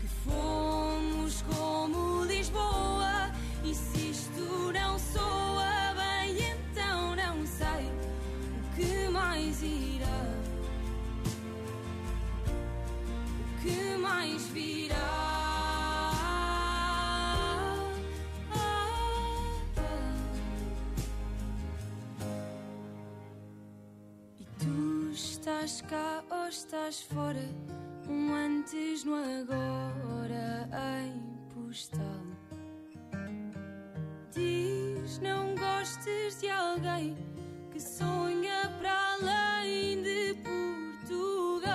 que 0.00 0.08
fomos 0.24 1.42
como 1.42 1.77
estás 26.68 27.00
fora? 27.00 27.48
Um 28.10 28.34
antes 28.34 29.02
no 29.02 29.14
agora 29.14 30.68
em 31.00 31.18
postal. 31.54 32.26
Diz 34.34 35.18
não 35.20 35.54
gostes 35.54 36.38
de 36.40 36.50
alguém 36.50 37.16
que 37.70 37.80
sonha 37.80 38.70
para 38.78 39.14
além 39.14 40.02
de 40.02 40.34
Portugal. 40.44 41.70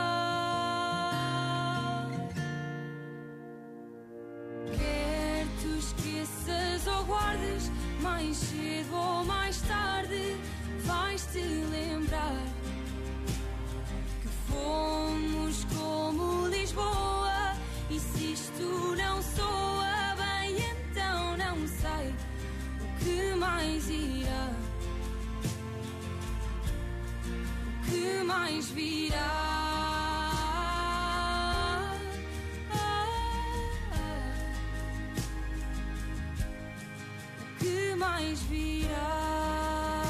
Quer 4.77 5.47
tu 5.59 5.75
esqueças 5.79 6.85
ou 6.85 7.03
guardes, 7.05 7.71
mais 7.99 8.37
cedo 8.37 8.93
ou 8.93 9.25
mais 9.25 9.59
tarde, 9.61 10.37
vais-te 10.85 11.39
lembrar 11.39 11.92
que 28.04 28.24
mais 28.24 28.70
virá? 28.70 29.18
O 37.54 37.60
que 37.60 37.95
mais 37.95 38.41
virá? 38.43 40.04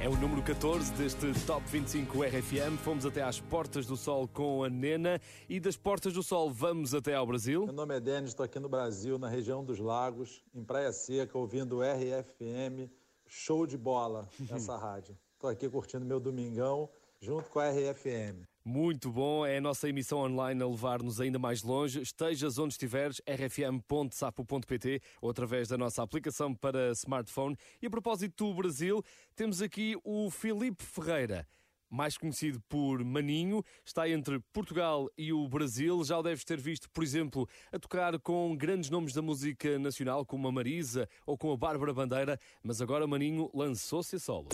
É 0.00 0.08
o 0.08 0.16
número 0.16 0.42
14 0.42 0.92
deste 0.94 1.26
Top 1.44 1.62
25 1.68 2.22
RFM. 2.22 2.78
Fomos 2.82 3.04
até 3.04 3.22
às 3.22 3.38
Portas 3.38 3.84
do 3.84 3.96
Sol 3.98 4.26
com 4.26 4.64
a 4.64 4.70
Nena 4.70 5.20
e 5.46 5.60
das 5.60 5.76
Portas 5.76 6.14
do 6.14 6.22
Sol 6.22 6.50
vamos 6.50 6.94
até 6.94 7.14
ao 7.14 7.26
Brasil. 7.26 7.66
Meu 7.66 7.74
nome 7.74 7.96
é 7.96 8.00
Denis, 8.00 8.30
estou 8.30 8.44
aqui 8.44 8.58
no 8.58 8.68
Brasil, 8.68 9.18
na 9.18 9.28
região 9.28 9.62
dos 9.62 9.78
Lagos, 9.78 10.42
em 10.54 10.64
Praia 10.64 10.90
Seca, 10.92 11.36
ouvindo 11.36 11.80
RFM. 11.82 12.88
Show 13.28 13.66
de 13.66 13.76
bola 13.76 14.28
essa 14.50 14.76
rádio. 14.78 15.16
Estou 15.34 15.50
aqui 15.50 15.68
curtindo 15.68 16.04
meu 16.04 16.18
domingão 16.18 16.90
junto 17.20 17.48
com 17.50 17.60
a 17.60 17.70
RFM. 17.70 18.46
Muito 18.64 19.10
bom, 19.10 19.46
é 19.46 19.56
a 19.56 19.60
nossa 19.60 19.88
emissão 19.88 20.18
online 20.18 20.62
a 20.62 20.66
levar-nos 20.66 21.20
ainda 21.20 21.38
mais 21.38 21.62
longe. 21.62 22.02
Estejas 22.02 22.58
onde 22.58 22.74
estiveres, 22.74 23.20
rfm.sapo.pt 23.26 25.00
ou 25.22 25.30
através 25.30 25.68
da 25.68 25.78
nossa 25.78 26.02
aplicação 26.02 26.54
para 26.54 26.92
smartphone. 26.92 27.56
E 27.80 27.86
a 27.86 27.90
propósito 27.90 28.46
do 28.46 28.54
Brasil, 28.54 29.02
temos 29.34 29.62
aqui 29.62 29.96
o 30.04 30.30
Filipe 30.30 30.84
Ferreira. 30.84 31.46
Mais 31.90 32.18
conhecido 32.18 32.60
por 32.68 33.02
Maninho, 33.04 33.64
está 33.84 34.08
entre 34.08 34.38
Portugal 34.52 35.08
e 35.16 35.32
o 35.32 35.48
Brasil. 35.48 36.02
Já 36.04 36.18
o 36.18 36.22
deves 36.22 36.44
ter 36.44 36.60
visto, 36.60 36.88
por 36.90 37.02
exemplo, 37.02 37.48
a 37.72 37.78
tocar 37.78 38.18
com 38.18 38.56
grandes 38.56 38.90
nomes 38.90 39.12
da 39.12 39.22
música 39.22 39.78
nacional, 39.78 40.24
como 40.24 40.48
a 40.48 40.52
Marisa 40.52 41.08
ou 41.26 41.36
com 41.36 41.52
a 41.52 41.56
Bárbara 41.56 41.94
Bandeira, 41.94 42.38
mas 42.62 42.82
agora 42.82 43.06
Maninho 43.06 43.50
lançou-se 43.54 44.16
a 44.16 44.18
solo. 44.18 44.48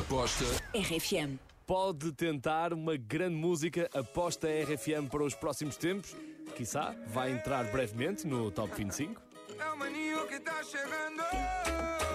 Aposta 0.00 0.44
RFM. 0.74 1.38
Pode 1.66 2.12
tentar 2.12 2.72
uma 2.72 2.96
grande 2.96 3.34
música 3.34 3.90
aposta 3.92 4.46
RFM 4.46 5.08
para 5.10 5.24
os 5.24 5.34
próximos 5.34 5.76
tempos. 5.76 6.14
Quiçá 6.54 6.94
vai 7.08 7.32
entrar 7.32 7.64
brevemente 7.72 8.26
no 8.26 8.50
Top 8.52 8.72
25. 8.74 9.20
É 9.58 9.70
o 9.70 9.76
maninho 9.76 10.26
que 10.28 10.38
tá 10.40 10.62
chegando. 10.62 12.05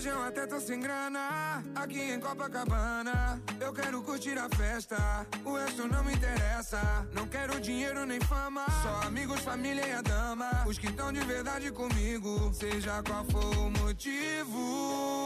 Hoje 0.00 0.08
eu 0.08 0.22
até 0.24 0.46
tô 0.46 0.58
sem 0.58 0.80
grana. 0.80 1.62
Aqui 1.74 2.00
em 2.00 2.18
Copacabana. 2.18 3.38
Eu 3.60 3.70
quero 3.70 4.02
curtir 4.02 4.38
a 4.38 4.48
festa. 4.48 4.96
O 5.44 5.52
resto 5.58 5.86
não 5.86 6.02
me 6.02 6.14
interessa. 6.14 7.06
Não 7.12 7.26
quero 7.26 7.60
dinheiro 7.60 8.06
nem 8.06 8.18
fama. 8.20 8.64
Só 8.82 9.06
amigos, 9.06 9.40
família 9.40 9.86
e 9.86 9.92
a 9.92 10.00
dama. 10.00 10.64
Os 10.66 10.78
que 10.78 10.86
estão 10.86 11.12
de 11.12 11.20
verdade 11.20 11.70
comigo. 11.70 12.50
Seja 12.54 13.02
qual 13.02 13.26
for 13.26 13.54
o 13.58 13.70
motivo. 13.70 15.20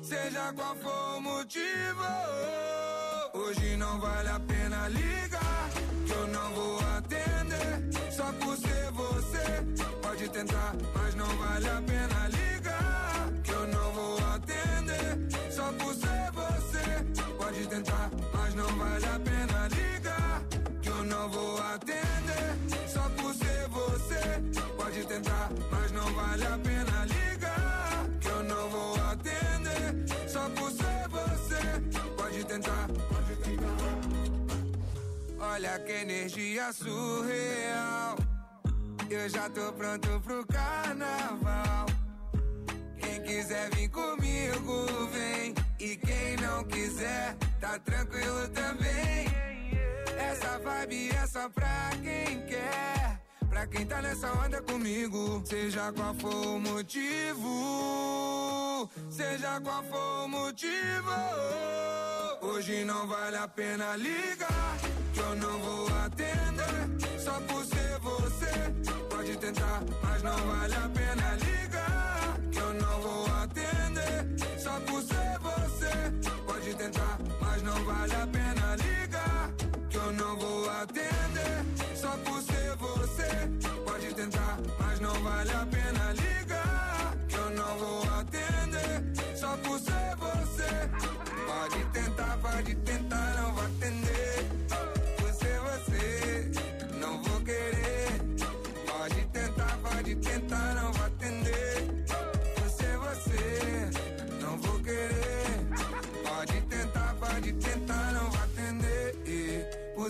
Seja 0.00 0.52
qual 0.54 0.76
for 0.76 1.16
o 1.16 1.20
motivo. 1.20 2.04
Hoje 3.34 3.76
não 3.76 3.98
vale 3.98 4.28
a 4.28 4.38
pena 4.38 4.86
ligar, 4.90 5.70
que 6.06 6.12
eu 6.12 6.28
não 6.28 6.54
vou 6.54 6.78
atender. 6.98 8.12
Só 8.12 8.32
por 8.34 8.56
ser 8.58 8.92
você, 8.92 9.44
pode 10.00 10.28
tentar, 10.28 10.72
mas 10.94 11.16
não 11.16 11.26
vale 11.26 11.68
a 11.68 11.82
pena 11.82 12.28
ligar, 12.28 12.41
atender. 21.74 22.56
Só 22.86 23.08
por 23.16 23.34
ser 23.34 23.68
você, 23.68 24.20
pode 24.76 25.04
tentar, 25.04 25.50
mas 25.70 25.92
não 25.92 26.12
vale 26.14 26.46
a 26.46 26.58
pena 26.58 27.04
ligar, 27.06 28.06
que 28.20 28.28
eu 28.28 28.42
não 28.42 28.68
vou 28.68 28.94
atender. 29.10 30.28
Só 30.28 30.48
por 30.50 30.70
ser 30.70 31.08
você, 31.08 31.62
pode 32.16 32.44
tentar, 32.44 32.88
pode 33.08 33.36
tentar. 33.36 33.62
Olha 35.40 35.78
que 35.80 35.92
energia 35.92 36.72
surreal. 36.72 38.16
Eu 39.10 39.28
já 39.28 39.48
tô 39.50 39.72
pronto 39.72 40.20
pro 40.20 40.46
carnaval. 40.46 41.86
Quem 42.98 43.22
quiser 43.22 43.70
vir 43.74 43.88
comigo, 43.88 44.86
vem. 45.12 45.54
E 45.78 45.96
quem 45.96 46.36
não 46.36 46.64
quiser, 46.64 47.36
tá 47.60 47.78
tranquilo 47.80 48.48
também. 48.48 49.51
Essa 50.30 50.58
vibe 50.58 51.10
é 51.10 51.26
só 51.26 51.48
pra 51.48 51.90
quem 52.02 52.46
quer. 52.46 53.20
Pra 53.48 53.66
quem 53.66 53.84
tá 53.86 54.00
nessa 54.00 54.32
onda 54.32 54.62
comigo, 54.62 55.42
seja 55.44 55.92
qual 55.92 56.14
for 56.14 56.46
o 56.46 56.58
motivo, 56.58 57.48
seja 59.10 59.60
qual 59.60 59.82
for 59.84 60.24
o 60.24 60.28
motivo. 60.28 61.10
Hoje 62.40 62.84
não 62.84 63.06
vale 63.06 63.36
a 63.36 63.46
pena 63.46 63.94
ligar, 63.96 64.78
que 65.12 65.20
eu 65.20 65.36
não 65.36 65.58
vou 65.58 65.86
atender. 66.04 66.88
Só 67.18 67.38
por 67.42 67.64
ser 67.64 67.98
você, 68.00 68.72
pode 69.10 69.36
tentar, 69.36 69.82
mas 70.02 70.22
não 70.22 70.36
vale 70.36 70.74
a 70.74 70.88
pena 70.88 71.34
ligar, 71.34 72.38
que 72.50 72.58
eu 72.58 72.74
não 72.74 73.00
vou 73.00 73.26
atender. 73.42 74.26
Só 74.58 74.80
por 74.80 75.02
ser 75.02 75.38
você, 75.40 76.10
pode 76.46 76.74
tentar, 76.74 77.18
mas 77.40 77.62
não 77.62 77.84
vale 77.84 78.14
a 78.14 78.26
pena 78.26 78.41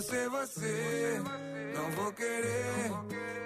ser 0.03 0.29
você, 0.29 1.21
não 1.73 1.89
vou 1.91 2.11
querer. 2.11 2.91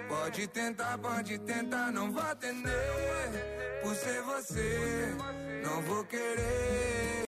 Pode 0.08 0.46
tentar, 0.48 0.98
pode 0.98 1.38
tentar, 1.38 1.92
não 1.92 2.12
vai 2.12 2.32
atender. 2.32 3.80
Por 3.82 3.94
ser 3.94 4.22
você, 4.22 5.14
não 5.62 5.82
vou 5.82 6.04
querer. 6.04 7.08